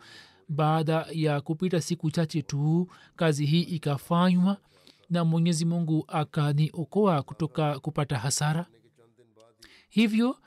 [0.49, 4.57] baada ya kupita siku chache tu kazi hii ikafanywa
[5.09, 8.65] na mwenyezi mungu akaniokoa kutoka kupata hasara.
[9.89, 10.37] Hivyo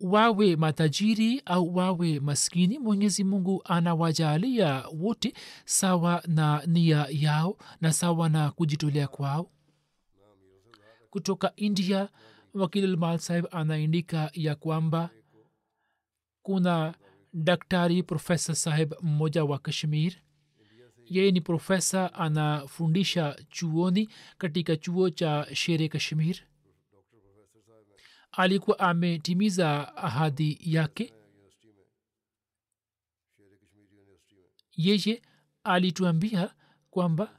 [0.00, 5.32] wawe matajiri au wawe maskini mwenyezi mungu anawajalia wote
[5.64, 9.50] sawa na nia yao na sawa na kujitolea kwao.
[11.10, 12.08] Kutoka india
[12.54, 15.10] wakilulmal sahib anaandika ya kwamba
[16.42, 16.94] kuna
[17.32, 20.12] daktari profesa saheb mmoja wa kashmir.
[21.06, 24.08] Yeye ni profesa anafundisha chuoni
[24.38, 26.36] katika chuo cha shere kashmir
[28.32, 31.12] alikuwa ametimiza ahadi yake.
[34.76, 35.22] Yeye
[35.64, 36.54] alituambia
[36.90, 37.38] kwamba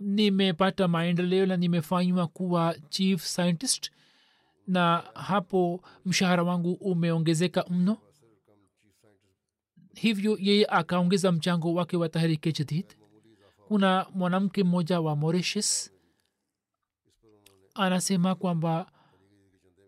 [0.00, 3.90] nimepata maendeleo na nimefanywa kuwa chief scientist
[4.66, 7.98] na hapo mshahara wangu umeongezeka mno.
[9.94, 12.96] Hivyo yeye akaongeza mchango wake wa tahrike jadid
[13.68, 15.91] kuna mwanamke mmoja wa mauritius
[17.74, 18.86] anasema kwamba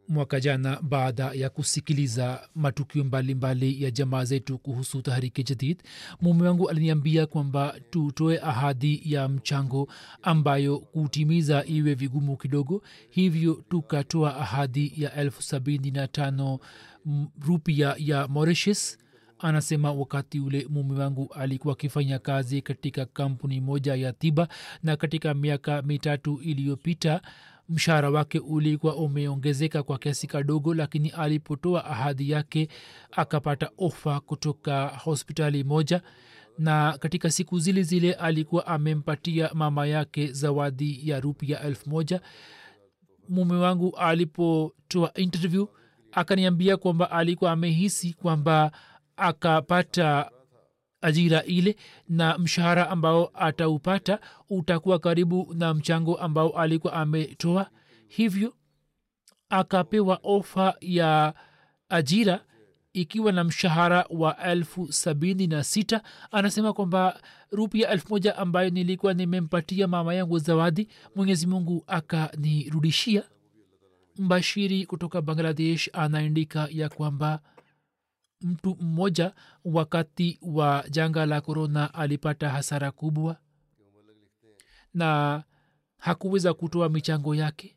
[0.08, 5.82] mwaka jana baada ya kusikiliza matukio mbalimbali mbali ya jamaa zetu kuhusu tahriki jadid
[6.20, 9.88] mume wangu aliniambia kwamba tutoe ahadi ya mchango
[10.22, 16.58] ambayo kutimiza iwe vigumu kidogo hivyo tukatoa ahadi ya elfu sabini na tano
[17.46, 18.98] rupia ya mauritius
[19.38, 24.48] anasema wakati ule mume wangu alikuwa akifanya kazi katika kampuni moja ya tiba
[24.82, 27.20] na katika miaka mitatu iliyopita
[27.68, 32.68] mshahara wake ulikuwa umeongezeka kwa kiasi kadogo lakini alipotoa ahadi yake
[33.12, 36.02] akapata ofa kutoka hospitali moja.
[36.58, 42.20] Na katika siku zile zile alikuwa amempatia mama yake zawadi ya rupia elfu moja.
[43.28, 45.66] Mume wangu alipotoa interview
[46.12, 48.72] akaniambia kwamba alikuwa amehisi kwamba
[49.16, 50.30] akapata
[51.04, 51.76] ajira ile
[52.08, 54.18] na mshahara ambao ataupata
[54.50, 57.70] utakuwa karibu na mchango ambao alikuwa ametoa.
[58.08, 58.54] Hivyo
[59.48, 61.34] akapewa ofa ya
[61.88, 62.44] ajira
[62.92, 66.02] ikiwa na mshahara wa elfu sabini na sita.
[66.30, 73.22] Anasema kwamba rupia elfu moja ambayo nilikuwa nimempatia mama yangu zawadi mwenyezi mungu akanirudishia.
[74.18, 77.40] Mbashiri kutoka bangladesh anaandika ya kwamba
[78.40, 83.36] mtu mmoja wakati wa janga la korona alipata hasara kubwa?
[84.94, 85.42] Na
[85.98, 87.76] hakuweza kutoa michango yake?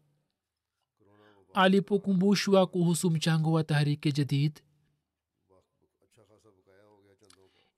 [1.53, 4.61] Alipokumbushwa kuhusu mchango wa tahrike jadid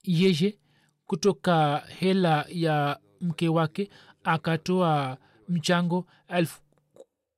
[0.04, 0.60] yeye
[1.06, 3.90] kutoka hela ya mke wake
[4.24, 5.18] akatoa
[5.50, 6.62] mchango elfu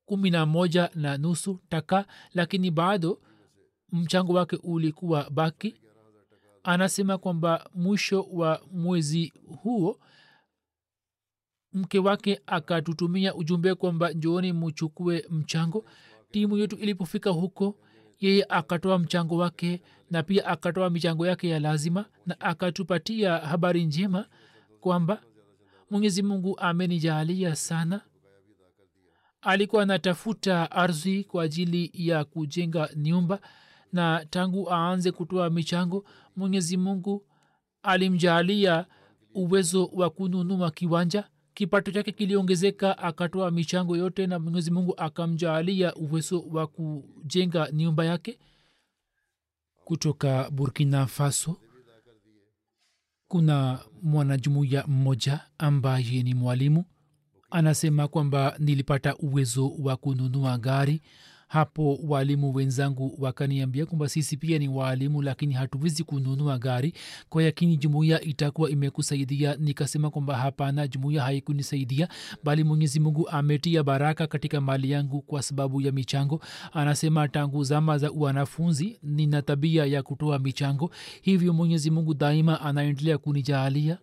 [0.06, 3.20] kumi na moja na nusu taka lakini bado
[3.92, 5.74] mchango wake ulikuwa baki.
[6.64, 9.32] Anasema kwamba mwisho wa mwezi
[9.62, 9.98] huo
[11.72, 15.84] mke wake akatutumia ujumbe kwamba njooni muchukue mchango.
[16.30, 17.76] Timu yetu ilipofika huko
[18.20, 24.26] yeye akatoa mchango wake na pia akatoa michango yake ya lazima na akatupatia habari njema
[24.80, 25.22] kwamba
[25.90, 28.00] mwenyezi mungu amenijalia sana.
[29.40, 33.40] Alikuwa anatafuta ardhi kwa ajili ya kujenga nyumba
[33.92, 36.04] na tangu aanze kutoa michango
[36.36, 37.26] mwenyezi mungu
[37.82, 38.86] alimjaalia
[39.34, 41.28] uwezo wa kununua kiwanja.
[41.54, 48.38] Kipato chake kiliongezeka akatoa michango yote na mwenyezi mungu akamjaalia uwezo wa kujenga nyumba yake.
[49.84, 51.56] Kutoka burkina faso
[53.28, 56.84] kuna mwanajumuya mmoja ambaye ni mwalimu.
[57.50, 61.02] Anasema kwamba nilipata uwezo wa kununua gari
[61.52, 66.92] hapo waalimu wenzangu wakaniambia kwamba sisi pia ni waalimu lakini hatuwezi kununua gari.
[67.28, 69.56] Kwa yakini jumuiya itakuwa imekusaidia.
[69.56, 72.08] Nikasema kwamba hapana jumuiya haikunisaidia
[72.44, 76.40] bali mwenyezi mungu ametia baraka katika mali yangu kwa sababu ya michango.
[76.72, 80.90] Anasema tangu zama za wanafunzi nina tabia ya kutoa michango.
[81.22, 83.98] Hivyo mwenyezi mungu daima anaendelea kunijaalia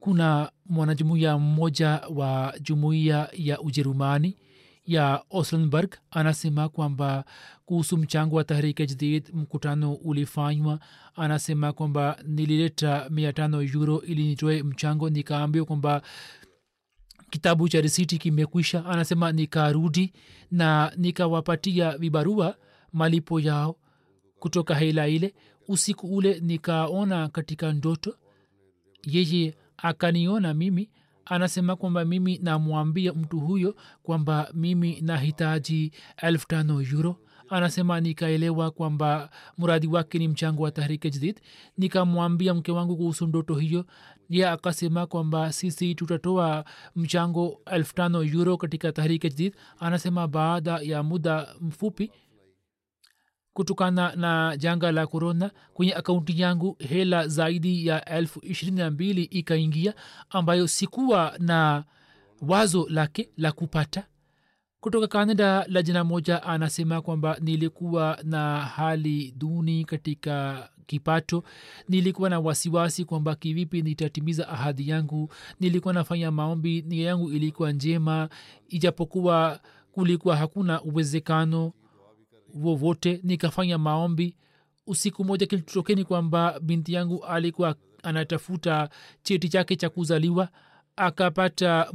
[0.00, 4.36] kuna mwanajumuiya mmoja wa jumuiya ya ujerumani
[4.90, 7.24] ya oslenberg anasema kwamba
[7.66, 10.80] kuhusu mchango wa tahrike jadid mkutano ulifanywa.
[11.14, 16.02] Anasema kwamba nilileta mia tano euro ili nitoe mchango nikaambiwa kwamba
[17.30, 18.84] kitabu cha risiti kimekwisha.
[18.86, 20.12] Anasema nikarudi
[20.50, 22.56] na nikawapatia vibarua
[22.92, 23.76] malipo yao
[24.38, 25.34] kutoka hela ile.
[25.68, 28.16] Usiku ule nikaona katika ndoto.
[29.06, 30.90] Yeye akaniona mimi
[31.34, 37.16] anasema kwamba mimi namwambia mtu huyo kwamba mimi nahitaji elfu tano euro.
[37.48, 41.40] Anasema nikaelewa kwamba mradi wake ni mchango wa tahrike jadid
[41.78, 43.84] nikamwambia mke wangu kuhusu ndoto hiyo.
[44.28, 46.64] Ye akasema kwamba sisi tutatoa
[46.96, 52.10] mchango elfu tano euro katika tahrike jadid anasema baada ya muda mfupi
[53.54, 59.22] kutokana na janga la korona kwenye akaunti yangu hela zaidi ya elfu ishirini na mbili
[59.24, 59.94] ikaingia
[60.30, 61.84] ambayo sikuwa na
[62.42, 64.06] wazo lake la kupata.
[64.80, 71.44] Kutoka canada la jina moja anasema kwamba nilikuwa na hali duni katika kipato.
[71.88, 75.32] Nilikuwa na wasiwasi kwamba kivipi nitatimiza ahadi yangu.
[75.60, 78.28] Nilikuwa nafanya maombi nia yangu ilikuwa njema
[78.68, 79.60] ijapokuwa
[79.92, 81.72] kulikuwa hakuna uwezekano
[82.54, 84.36] wowote nikafanya maombi.
[84.86, 88.88] Usiku moja kilitokeni kwamba binti yangu alikuwa anatafuta
[89.22, 90.48] cheti chake cha kuzaliwa
[90.96, 91.92] akapata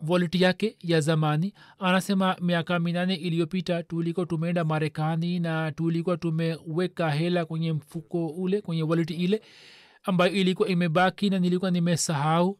[0.00, 1.54] voliti yake ya zamani.
[1.78, 8.82] Anasema miaka minane iliyopita tulikuwa tumeenda marekani na tulikuwa tumeweka hela kwenye mfuko ule kwenye
[8.82, 9.42] voliti ile
[10.04, 12.58] ambayo ilikuwa imebaki na nilikuwa nimesahau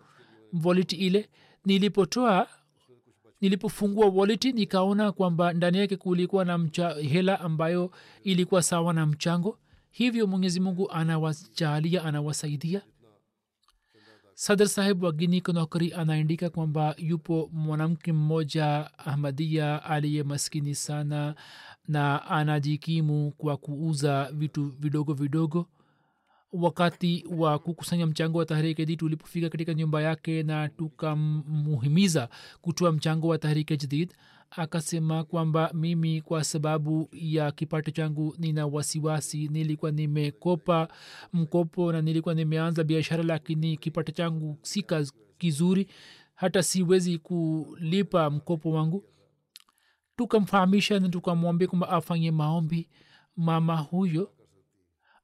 [0.53, 1.29] voliti ile.
[1.65, 2.49] Nilipotoa
[3.41, 7.91] nilipofungua waleti nikaona kwamba ndani yake kulikuwa na mcha, hela ambayo
[8.23, 9.59] ilikuwa sawa na mchango.
[9.91, 12.83] Hivyo mwenyezi mungu anawajalia anawasaidia.
[14.35, 21.35] Sadr saheb wa gini konokri anaandika kwamba yupo mwanamke mmoja ahmadia aliye maskini sana
[21.89, 25.67] na anajikimu kwa kuuza vitu vidogo vidogo
[26.53, 32.29] wakati wa kukusanya mchango wa tahrike jadid tulipofika katika nyumba yake na tukamuhimiza
[32.61, 34.15] kutoa mchango wa tahrike jadid
[34.51, 40.89] akasema kwamba mimi kwa sababu ya kipato changu nina wasiwasi nilikuwa nimekopa
[41.33, 44.85] mkopo na nilikuwa nimeanza biashara lakini kipato changu si
[45.39, 45.87] kizuri
[46.35, 49.05] hata siwezi kulipa mkopo wangu.
[50.17, 52.89] Tukamfahamisha na tukamwambia kwamba afanye maombi.
[53.37, 54.31] Mama huyo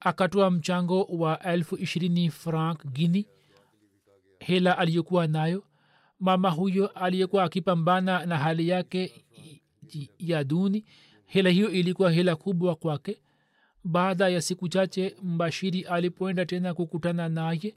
[0.05, 3.27] akatoa mchango wa elfu ishirini frank guini
[4.39, 5.65] hela aliyokuwa nayo.
[6.21, 9.25] Mama huyo aliyekuwa akipambana na hali yake
[10.19, 10.85] ya duni
[11.27, 13.19] hela hiyo ilikuwa hela kubwa kwake.
[13.85, 17.75] Baada ya siku chache mbashiri alipoenda tena kukutana naye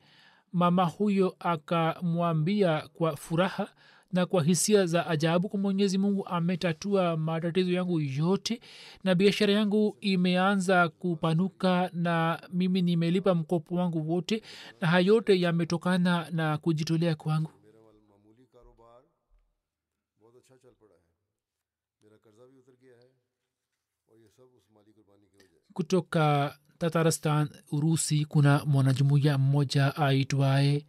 [0.53, 3.69] mama huyo akamwambia kwa furaha
[4.11, 8.61] na kwa hisia za ajabu kwa mwenyezi mungu ametatua matatizo yangu yote
[9.03, 14.41] na biashara yangu imeanza kupanuka na mimi nimelipa mkopo wangu wote
[14.81, 17.51] na hayo yote yametokana na kujitolea kwangu.
[25.73, 30.85] Kutoka tataristan urusi kuna mwanajumuya mmoja aitwaye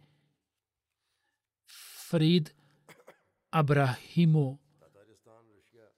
[2.09, 2.51] frid
[3.51, 4.59] Abrahimo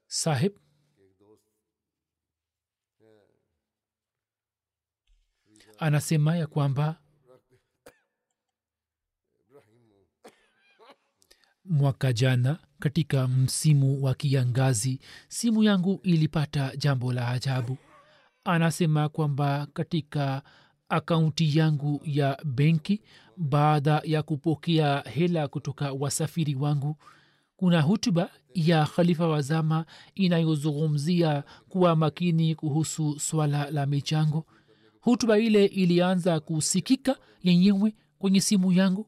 [0.07, 0.53] Sahib.
[5.77, 7.01] Anasema ya kwamba
[11.65, 17.77] mwaka jana katika msimu wa kiangazi simu yangu ilipata jambo la ajabu
[18.43, 20.43] anasema kwamba katika
[20.89, 23.01] akaunti yangu ya benki
[23.37, 26.95] baada ya kupokea hela kutoka wasafiri wangu
[27.61, 29.85] kuna hutuba ya khalifa wa zama
[30.15, 34.45] inayozungumzia kuwa makini kuhusu swala la michango.
[35.01, 39.07] Hutuba ile ilianza kusikika yenyewe kwenye simu yangu.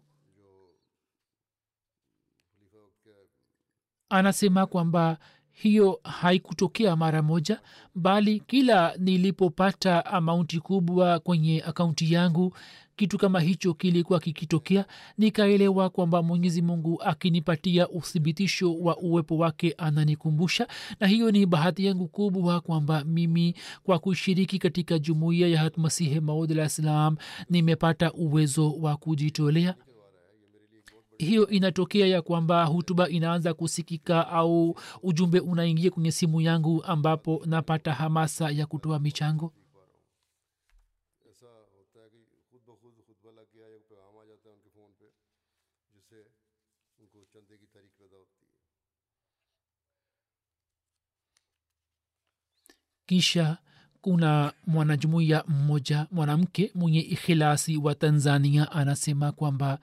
[4.10, 5.18] Anasema kwamba
[5.52, 7.62] hiyo haikutokea mara moja
[7.96, 12.56] bali kila nilipopata amaunti kubwa kwenye akaunti yangu
[12.96, 14.86] kitu kama hicho kilikuwa kikitokea
[15.18, 20.68] nikaelewa kwamba mwenyezi mungu akinipatia uthibitisho wa uwepo wake ananikumbusha
[21.00, 26.52] na hiyo ni bahati yangu kubwa kwamba mimi kwa kushiriki katika jumuiya ya hatmasihi maud
[26.52, 27.14] alah
[27.50, 29.76] nimepata uwezo wa kujitolea.
[31.18, 37.94] Hiyo inatokea ya kwamba hutuba inaanza kusikika au ujumbe unaingia kwenye simu yangu ambapo napata
[37.94, 39.54] hamasa ya kutoa michango
[53.06, 53.58] kisha
[54.02, 59.80] kuna mwanajumuiya mmoja mwanamke mwenye ikhilasi wa tanzania anasema kwamba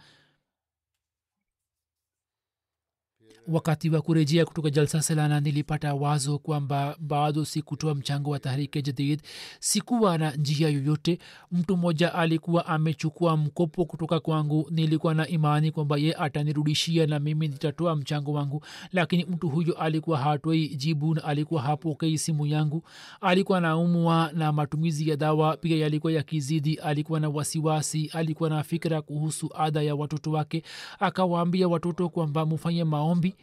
[3.48, 9.22] wakati wa kurejea kutoka jalsa salana nilipata wazo kwamba bado sikutoa mchango wa tahrike jadid.
[9.60, 11.18] Sikuwa na njia yoyote.
[11.52, 14.66] Mtu mmoja alikuwa amechukua mkopo kutoka kwangu.
[14.70, 18.64] Nilikuwa na imani kwamba ye atanirudishia na mimi nitatoa mchango wangu.
[18.92, 22.82] Lakini mtu huyo alikuwa hatoi jibu na alikuwa hapokei simu yangu.
[23.20, 26.74] Alikuwa naumwa na matumizi ya dawa pia yalikuwa yakizidi.
[26.74, 30.62] Alikuwa na wasiwasi alikuwa na fikira kuhusu ada ya watoto wake.
[30.98, 33.34] Akawaambia watoto kwamba mufanye maombi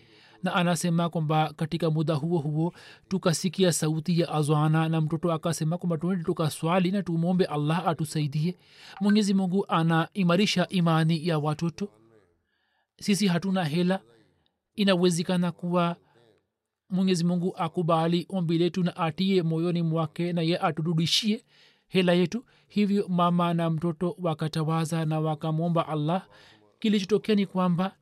[0.44, 2.74] na anasema kwamba katika muda huo huo
[3.08, 8.58] tukasikia sauti ya azwana na mtoto akasema kwamba tuende tukaswali na tumwombe allah atusaidie.
[9.02, 11.90] Mwenyezi mungu anaimarisha imani ya watoto.
[13.00, 14.00] Sisi hatuna hela.
[14.76, 15.96] Inawezekana kuwa
[16.90, 21.44] mwenyezi mungu akubali ombi letu na atie moyoni mwake na ye aturudishie
[21.88, 22.46] hela yetu.
[22.68, 26.28] Hivyo mama na mtoto wakatawaza na wakamwomba allah.
[26.80, 27.96] Kilichotokea ni kwamba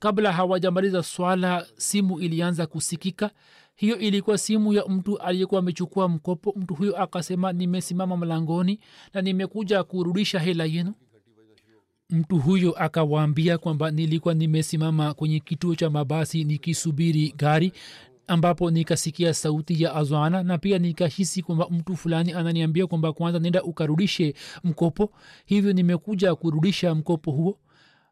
[0.00, 3.30] kabla hawajamaliza swala simu ilianza kusikika.
[3.76, 6.54] Hiyo ilikuwa simu ya mtu aliyekuwa amechukua mkopo.
[6.56, 8.80] Mtu huyo akasema nimesimama mlangoni
[9.14, 10.94] na nimekuja kurudisha hela yenu.
[12.10, 17.72] Mtu huyo akawaambia kwamba nilikuwa nimesimama kwenye kituo cha mabasi nikisubiri gari
[18.26, 23.62] ambapo nikasikia sauti ya azana na pia nikahisi kwamba mtu fulani ananiambia kwamba kwanza nenda
[23.62, 24.34] ukarudishe
[24.64, 25.12] mkopo.
[25.46, 27.58] Hivyo nimekuja kurudisha mkopo huo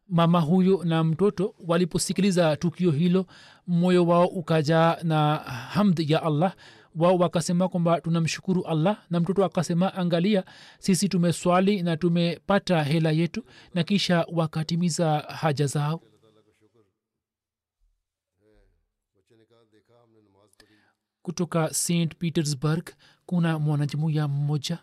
[0.09, 3.25] mama huyo na mtoto waliposikiliza tukio hilo
[3.67, 6.55] moyo wao ukajaa na hamd ya allah.
[6.95, 10.43] Wao wakasema kwamba tunamshukuru allah na mtoto akasema angalia
[10.79, 13.43] sisi tumeswali na tumepata hela yetu
[13.73, 16.01] na kisha wakatimiza haja zao.
[21.21, 22.89] Kutoka st petersburg
[23.25, 24.79] kuna mwanajumuya mmoja.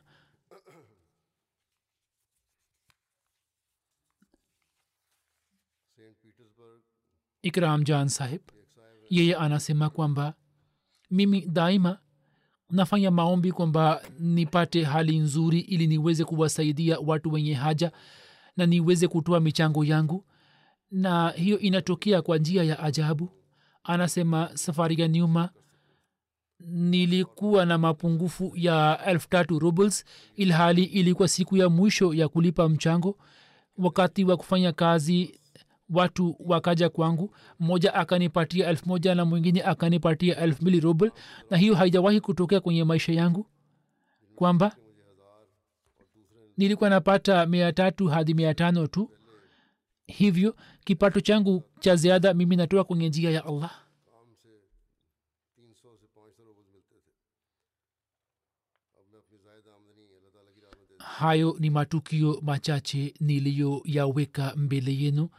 [7.46, 8.40] Ikram jan sahib.
[9.10, 10.34] Yeye anasema kwamba
[11.10, 11.98] mimi daima
[12.70, 17.92] nafanya maombi kwamba nipate hali nzuri ili niweze kuwasaidia watu wenye haja
[18.56, 20.24] na niweze kutoa michango yangu.
[20.90, 23.30] Na hiyo inatokea kwa njia ya ajabu.
[23.84, 25.50] Anasema safari ya nyuma
[26.60, 30.04] nilikuwa na mapungufu ya elfu tatu rubles
[30.36, 33.18] ilhali ilikuwa siku ya mwisho ya kulipa mchango.
[33.78, 35.40] Wakati wa kufanya kazi
[35.90, 37.34] watu wakaja kwangu.
[37.60, 41.10] Mmoja akanipatia elfu moja na mwingine akanipatia elfu mbili rubl
[41.50, 43.46] na hiyo haijawahi kutokea kwenye maisha yangu
[44.36, 44.76] kwamba
[46.56, 49.10] nilikuwa napata mia tatu hadi mia tano tu.
[50.06, 53.82] Hivyo kipato changu cha ziada mimi natoka kwenye njia ya allah.
[60.98, 65.22] Hayo ni matukio machache niliyoyaweka mbele yenu.
[65.22, 65.30] no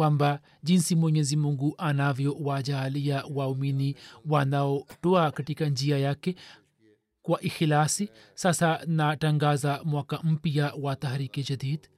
[0.00, 3.96] kwamba jinsi mwenyezi mungu anavyowajalia waumini
[4.28, 6.36] wanaotoa katika njia yake
[7.22, 11.88] kwa ikhilasi sasa natangaza mwaka mpya wa tahriki jadid.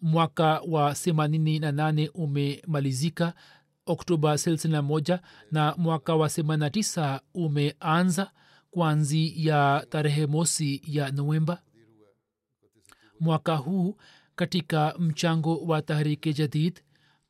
[0.00, 3.34] Mwaka wa 88 umemalizika
[3.86, 5.18] oktoba 31
[5.50, 8.30] na mwaka wa 89 umeanza
[8.70, 11.62] kwanzi ya tarehe mosi ya novemba.
[13.20, 13.96] Mwaka huu
[14.36, 16.80] katika mchango wa tahriki jadid.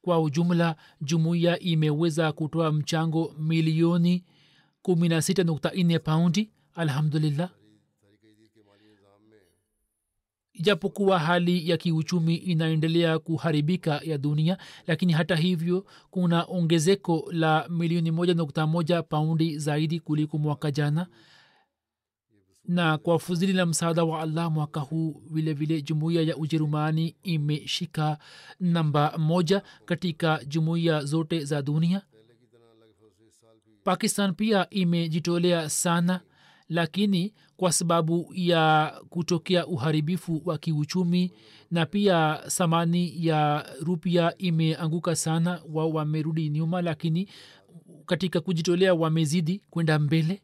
[0.03, 4.24] Kwa ujumla jumuiya imeweza kutoa mchango milioni
[4.84, 6.50] 16.4 paundi.
[6.74, 7.50] Alhamdulillah.
[10.53, 18.11] Ijapokuwa hali ya kiuchumi inaendelea kuharibika ya dunia lakini hata hivyo kuna ongezeko la milioni
[18.11, 21.07] moja nukta moja paundi zaidi kuliko mwaka jana
[22.65, 28.19] na kwa fuzili na msaada wa allah mwaka huu vilevile vile jumuiya ya ujerumani imeshika
[28.61, 32.03] namba moja katika jumuiya zote za dunia.
[33.85, 36.21] Pakistan pia imejitolea sana
[36.69, 41.33] lakini kwa sababu ya kutokea uharibifu wa kiuchumi
[41.71, 47.29] na pia thamani ya rupia imeanguka sana wao wamerudi nyuma lakini
[48.07, 50.43] katika kujitolea wamezidi kwenda mbele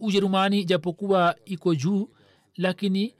[0.00, 2.08] ujerumani japokuwa iko juu
[2.56, 3.14] lakini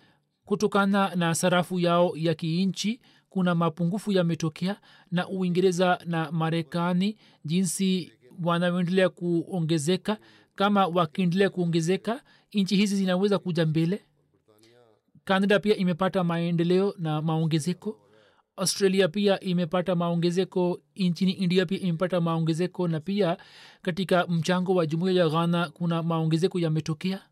[0.45, 4.81] kutokana na sarafu yao ya kiinchi kuna mapungufu yametokea
[5.11, 8.13] na uingereza na marekani jinsi
[8.45, 10.19] wanavyoendelea kuongezeka.
[10.55, 12.23] Kama wakiendelea kuongezeka
[12.53, 14.05] nchi hizi zinaweza kuja mbele.
[15.25, 17.99] Kanada pia imepata maendeleo na maongezeko
[18.57, 23.37] australia pia imepata maongezeko nchini india pia imepata maongezeko na pia
[23.83, 27.23] katika mchango wa jumuiya ya ghana kuna maongezeko yametokea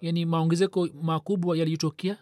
[0.00, 2.16] yani maongezeko makubwa yaliyotokea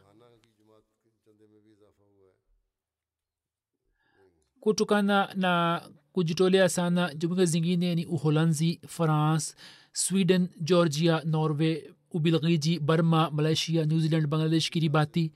[4.61, 9.55] kutokana na kujitolea sana jumuiya zingine ni uholanzi france
[9.93, 15.33] sweden georgia norway ubelgiji burma malaysia new zealand bangladesh kiribati yeah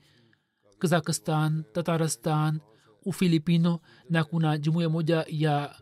[0.79, 2.59] kazakistan tataristan
[3.05, 5.75] ufilipino na kuna jumuiya moja ya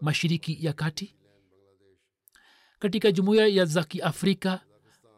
[0.00, 1.14] mashiriki ya kati.
[2.78, 4.60] Katika jumuiya ya za kiafrika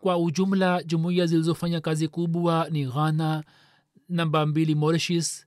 [0.00, 3.44] kwa ujumla jumuiya zilizofanya kazi kubwa ni ghana
[4.08, 5.46] namba mbili mauritius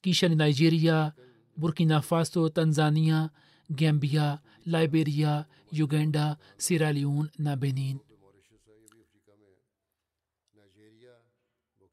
[0.00, 1.12] kisha ni nigeria
[1.56, 3.30] burkina faso tanzania
[3.70, 5.44] gambia liberia
[5.82, 7.98] uganda sierra leone na benin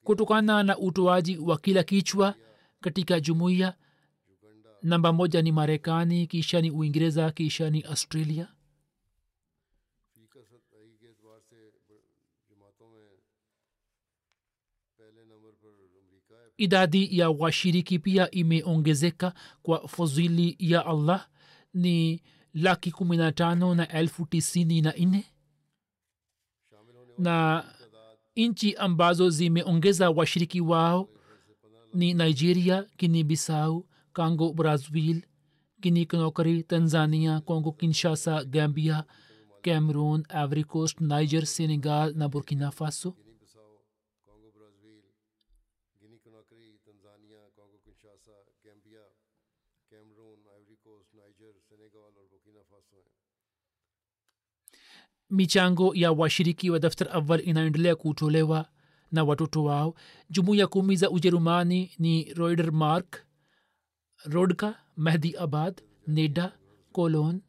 [0.09, 2.35] kutokana na utoaji wa kila kichwa
[2.81, 3.75] katika jumuiya.
[4.81, 8.47] Namba moja ni marekani kisha ni uingereza kisha ni australia.
[16.57, 19.33] Idadi ya washiriki pia imeongezeka
[19.63, 21.27] kwa fadhili ya allah
[21.73, 22.21] ni
[22.53, 25.25] laki kumi na tano na elfu tisini na nne.
[27.17, 27.63] Na
[28.35, 31.09] nchi ambazo zimeongeza washiriki wao
[31.93, 35.21] ni nigeria guinea bissau congo brazil
[35.81, 39.03] guinea conakry tanzania congo kinshasa gambia
[39.61, 43.15] cameroon ivory coast niger senegal na burkina faso
[55.29, 58.69] michango ya washiriki wa daftar awal inaendelea kutolewa
[59.11, 59.95] na watoto wao
[60.29, 63.25] jumuiya kumi za ujerumani ni roider mark
[64.25, 66.57] rodka mehdi abad neda
[66.91, 67.41] colon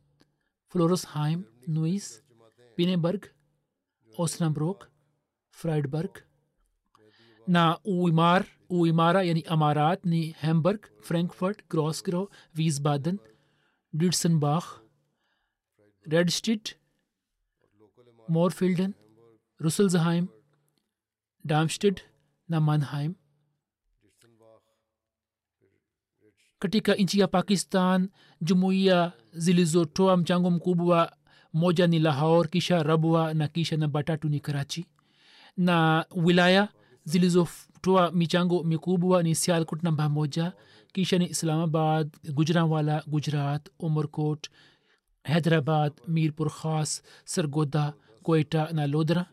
[0.68, 2.24] florosheim nuis
[2.76, 3.26] pineberg
[4.18, 4.88] osnabrok
[5.50, 6.10] friedberg
[7.46, 13.18] na uimar uimara yani amarat ni hamburg frankfurt grosgro wiesbaden
[13.92, 14.64] ditzenbach
[16.02, 16.76] redstedt
[18.28, 18.90] مورفیلڈن
[19.66, 20.26] رسلزہائم
[21.44, 22.00] ڈامسٹڈ
[22.48, 23.12] نام منہائم
[26.62, 28.06] کٹیکا انچیا پاکستان
[28.40, 28.94] جمویہ
[29.36, 31.04] ذلزو ٹوا مچانگو مکوبوا
[31.54, 34.82] موجا نی لاہور کیشا ربوا نہ کیشا نہ بٹاٹو نی کراچی
[35.58, 35.78] نا
[36.16, 36.64] ولایا
[37.06, 37.44] ذلزو
[37.82, 40.48] ٹوا می چانگو می کوبوا نی سیالکوٹ نوجا
[40.94, 42.04] کیشا نی اسلام آباد
[42.38, 44.46] گجران والا گجرات عمر کوٹ
[45.24, 47.90] حیدرآباد میر پور خاص سرگودا
[48.22, 49.26] koita na lodra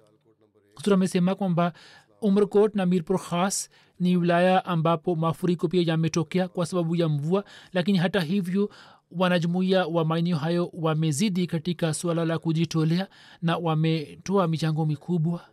[0.83, 1.73] sura amesema kwamba
[2.21, 3.69] umrkot na mirpur khas
[3.99, 8.69] ni wilaya ambapo mafuriko pia yametokea kwa sababu ya mvua lakini hata hivyo
[9.11, 13.07] wanajumuia wa maeneo hayo wamezidi katika suala la kujitolea
[13.41, 15.49] na wametoa michango mikubwa.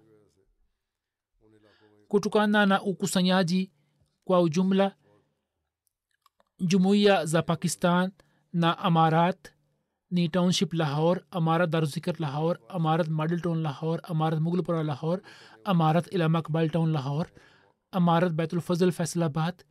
[2.09, 3.72] Kutokana na ukusanyaji
[4.24, 4.97] kwa ujumla
[6.61, 8.11] jumuiya za pakistan
[8.53, 9.51] na amarat
[10.17, 15.21] ni township lahore amarat daruzikar lahore amarat model town lahore amarat mughlpura lahore
[15.73, 17.29] amarat ilama iqbal town lahore
[18.01, 19.65] amarat baitulfazl faisalabad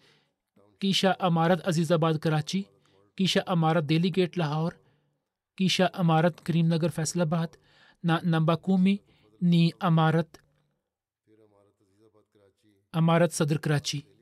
[0.82, 2.62] kisha amarat azizabad karachi
[3.18, 4.76] kisha amarat delhi gate lahore
[5.58, 7.50] kisha amarat karimnagar faisalabad
[8.08, 8.96] na namba kumi
[9.52, 10.30] ni amarat
[13.02, 14.13] amarat sadr karachi फिर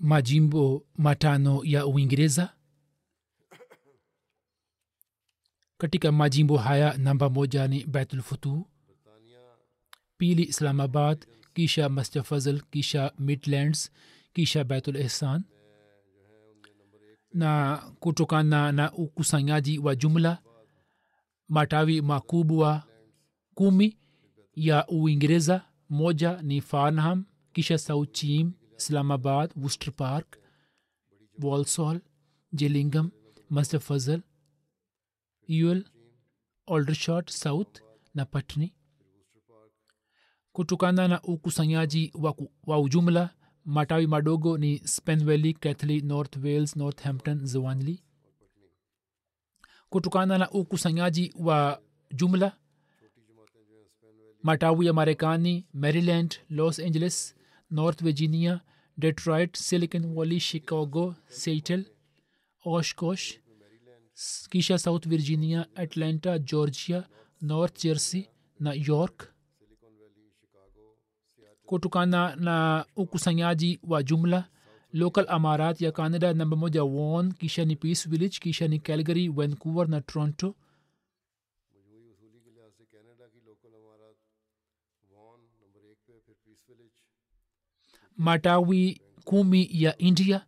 [0.00, 2.52] majimbo matano ya uingereza.
[5.78, 8.66] Katika majimbo haya namba moja ni baitulfutu
[10.16, 13.90] pili islamabad kisha masja fazl kisha midlands
[14.32, 15.44] kisha baitul ihsan.
[17.34, 20.38] Na kutokana na ukusanyaji wa jumla
[21.48, 22.82] matawi makubwa
[23.54, 23.98] kumi
[24.54, 30.38] ya uingereza moja ni farnham kisha sauchim south chim islamabad worcester park
[31.42, 32.00] walsall
[32.54, 33.10] gillingham
[33.50, 34.20] masjid fazl
[35.48, 35.84] ewell
[36.66, 37.80] aldershot south
[38.14, 38.74] na patni
[40.52, 43.30] kutokana na ukusanyaji wa, ku- wa ujumla
[43.64, 48.02] matawi madogo ni spenvalley cathley north wales northampton zwanley
[49.88, 51.82] kutokana na ukusanyaji wa
[52.14, 52.56] jumla
[54.42, 57.36] matawi ya marekani maryland los angeles
[57.70, 58.60] north virginia
[58.98, 61.84] detroit silicon valley chicago seattle
[62.64, 63.34] oshkosh
[64.14, 67.08] S- kisha south virginia atlanta georgia
[67.40, 68.28] north jersey
[68.60, 69.34] na york
[71.66, 74.48] kutokana na ukusanyaji wa jumla
[74.92, 79.88] local amarat ya canada namba moja won kisha ni peace village kisha ni calgary vancouver
[79.88, 80.00] na
[88.26, 90.38] matawi kumi ya india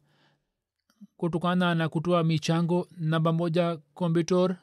[1.17, 4.57] kutokana na kutoa michango namba moja kombitor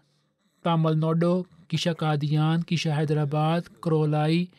[0.63, 1.33] tamil nadu
[1.67, 4.51] kisha kadian kisha hyderabad krolai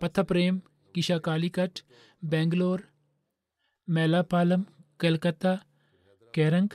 [0.00, 0.60] pathaprem
[0.92, 1.74] kisha kalikat
[2.30, 2.84] bengalore
[3.94, 4.62] melapalam
[5.00, 5.52] kalkata
[6.34, 6.70] kerang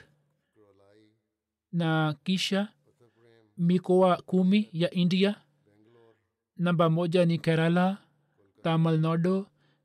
[1.79, 2.61] na kisha
[3.57, 5.35] mikoa kumi ya india.
[6.57, 7.97] Namba moja ni kerala
[8.63, 8.99] tamil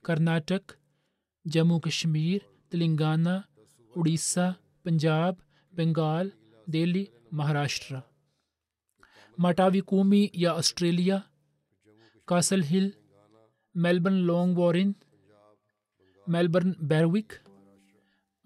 [0.05, 0.73] کرناٹک،
[1.45, 2.39] جموں کشمیر،
[2.71, 3.37] تلنگانہ،
[3.95, 5.35] اڑیسہ، پنجاب،
[5.73, 6.29] بنگال،
[6.67, 8.01] دہلی، مہاراشٹرا۔
[9.39, 11.19] مٹاوی قومی یا آسٹریلیا،
[12.29, 12.89] کاسل ہل،
[13.75, 14.93] میلبرن لانگ وارن،
[16.27, 17.33] میلبرن بیروک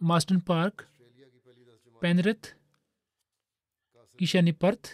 [0.01, 0.83] ماسٹن پارک،
[2.01, 2.47] پینرتھ
[4.19, 4.89] کیشا نپرتھ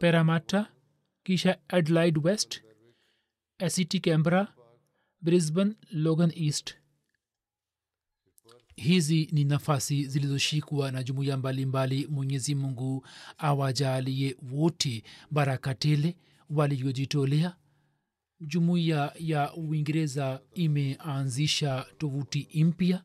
[0.00, 0.62] پیراماٹا
[1.26, 2.62] کیشا ایڈلائڈ ویسٹ،
[3.60, 4.42] ایسیٹی کیمبرا
[5.24, 6.74] brisbane logan east.
[8.76, 12.06] Hizi ni nafasi zilizoshikwa na jumuiya mbalimbali.
[12.06, 13.06] Mwenyezi mungu
[13.38, 16.16] awajalie wote baraka tele
[16.50, 17.56] waliojitolea.
[18.40, 23.04] Jumuiya ya uingereza imeanzisha tovuti mpya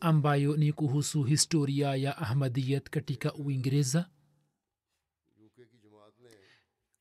[0.00, 4.08] ambayo ni kuhusu historia ya ahmadiyat katika uingereza.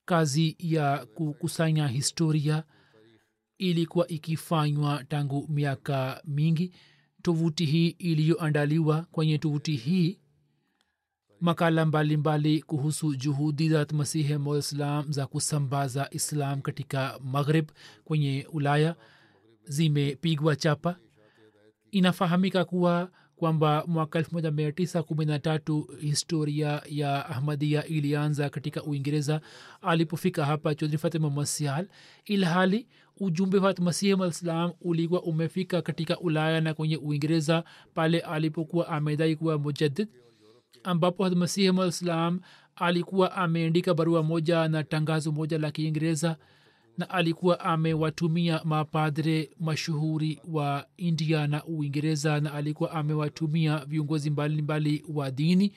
[0.05, 2.63] Kazi ya kukusanya historia
[3.61, 6.71] ilikuwa ikifanywa tangu miaka mingi.
[7.21, 10.19] Tovuti hii iliyoandaliwa kwenye tovuti hii
[11.41, 17.69] makala mbalimbali mbali kuhusu juhudi za masihi mwislam za kusambaza islam katika maghrib
[18.03, 18.95] kwenye ulaya
[19.63, 20.95] zimepigwa chapa.
[21.91, 29.41] Inafahamika kuwa kwamba mwaka 1913 historia ya ahmadia ilianza katika uingereza
[29.81, 31.87] alipofika hapa chodri fatima masial
[32.25, 32.87] ilhali
[33.21, 37.63] ujumbe wa masihi malislam ulikuwa umefika katika ulaya na kwenye uingereza
[37.93, 40.07] pale alipokuwa amedai kuwa mujadid
[40.83, 42.39] ambapo masihi malislam
[42.75, 46.37] alikuwa ameandika barua moja na tangazo moja la kiingereza
[46.97, 55.31] na alikuwa amewatumia mapadre mashuhuri wa india na uingereza na alikuwa amewatumia viongozi mbalimbali wa
[55.31, 55.73] dini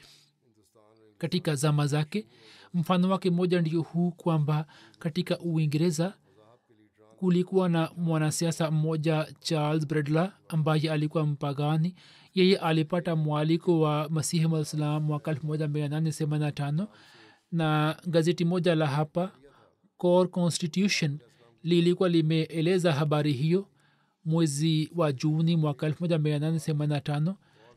[1.19, 2.27] katika zama zake.
[2.75, 4.67] Mfano wake mmoja ndio huu kwamba
[4.99, 6.15] katika uingereza
[7.17, 11.95] kulikuwa na mwanasiasa mmoja charles bredler ambaye alikuwa mpagani.
[12.35, 16.87] Yeye alipata mwaliko wa masihi malislam mwaka 1885
[17.53, 19.33] na gazeti moja la hapa
[19.97, 21.19] core constitution
[21.63, 23.69] lilikuwa limeeleza habari hiyo
[24.25, 27.35] mwezi wa juni mwaka 1885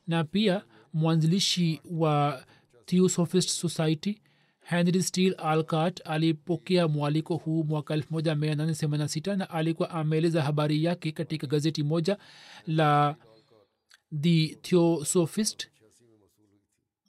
[0.07, 0.61] na pia
[0.93, 2.43] mwanzilishi wa
[2.85, 4.21] theosophist society
[4.67, 11.83] henry steele alcart alipokea mwaliko huu mwaka 1886 na alikuwa ameeleza habari yake katika gazeti
[11.83, 12.17] moja
[12.65, 13.15] la
[14.21, 15.67] the theosophist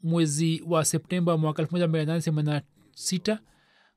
[0.03, 3.39] mwezi wa septemba mwaka 1886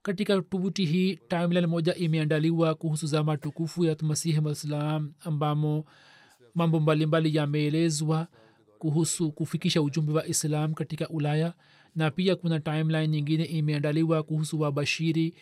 [0.02, 5.86] katika tovuti hii timeline moja imeandaliwa kuhusu zama tukufu ya masihi malislam ambamo
[6.56, 8.28] mambo mbalimbali yameelezwa
[8.80, 11.54] kuhusu kufikisha ujumbe wa islam katika ulaya
[11.96, 15.34] na pia kuna timeline nyingine imeandaliwa kuhusu wabashiri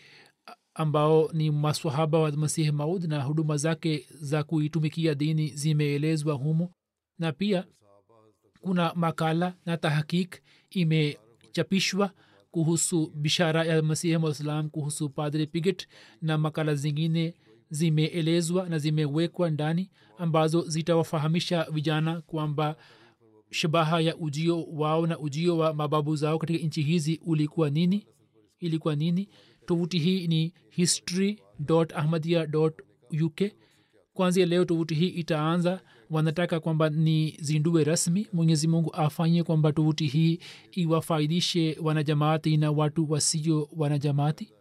[0.73, 6.71] ambao ni maswahaba wa masihi maud na huduma zake za kuitumikia dini zimeelezwa humo
[7.19, 7.65] na pia
[8.61, 12.11] kuna makala na tahakik imechapishwa
[12.51, 15.87] kuhusu bishara ya masihi malislam kuhusu padri piget
[16.21, 17.33] na makala zingine
[17.69, 22.75] zimeelezwa na zimewekwa ndani ambazo zitawafahamisha vijana kwamba
[23.51, 28.07] shabaha ya ujio wao na ujio wa mababu zao katika nchi hizi ulikuwa nini?
[28.59, 29.29] Ilikuwa nini?
[29.65, 31.41] Tovuti hii ni history
[31.95, 32.47] ahmadia
[33.25, 33.41] uk
[34.13, 35.81] kwanzia leo tovuti hii itaanza.
[36.09, 38.27] Wanataka kwamba ni zindue rasmi.
[38.33, 40.39] Mwenyezi mungu afanye kwamba tovuti hii
[40.71, 44.53] iwafaidishe wanajamaati na watu wasio wanajamaati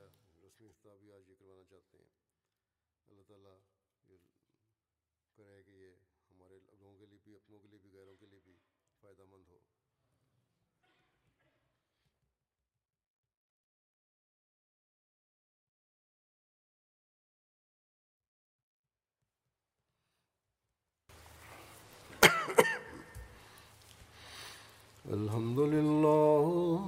[25.13, 26.81] الحمد لله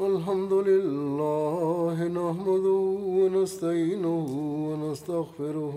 [0.00, 2.82] الحمد لله نحمده
[3.18, 4.26] ونستعينه
[4.68, 5.76] ونستغفره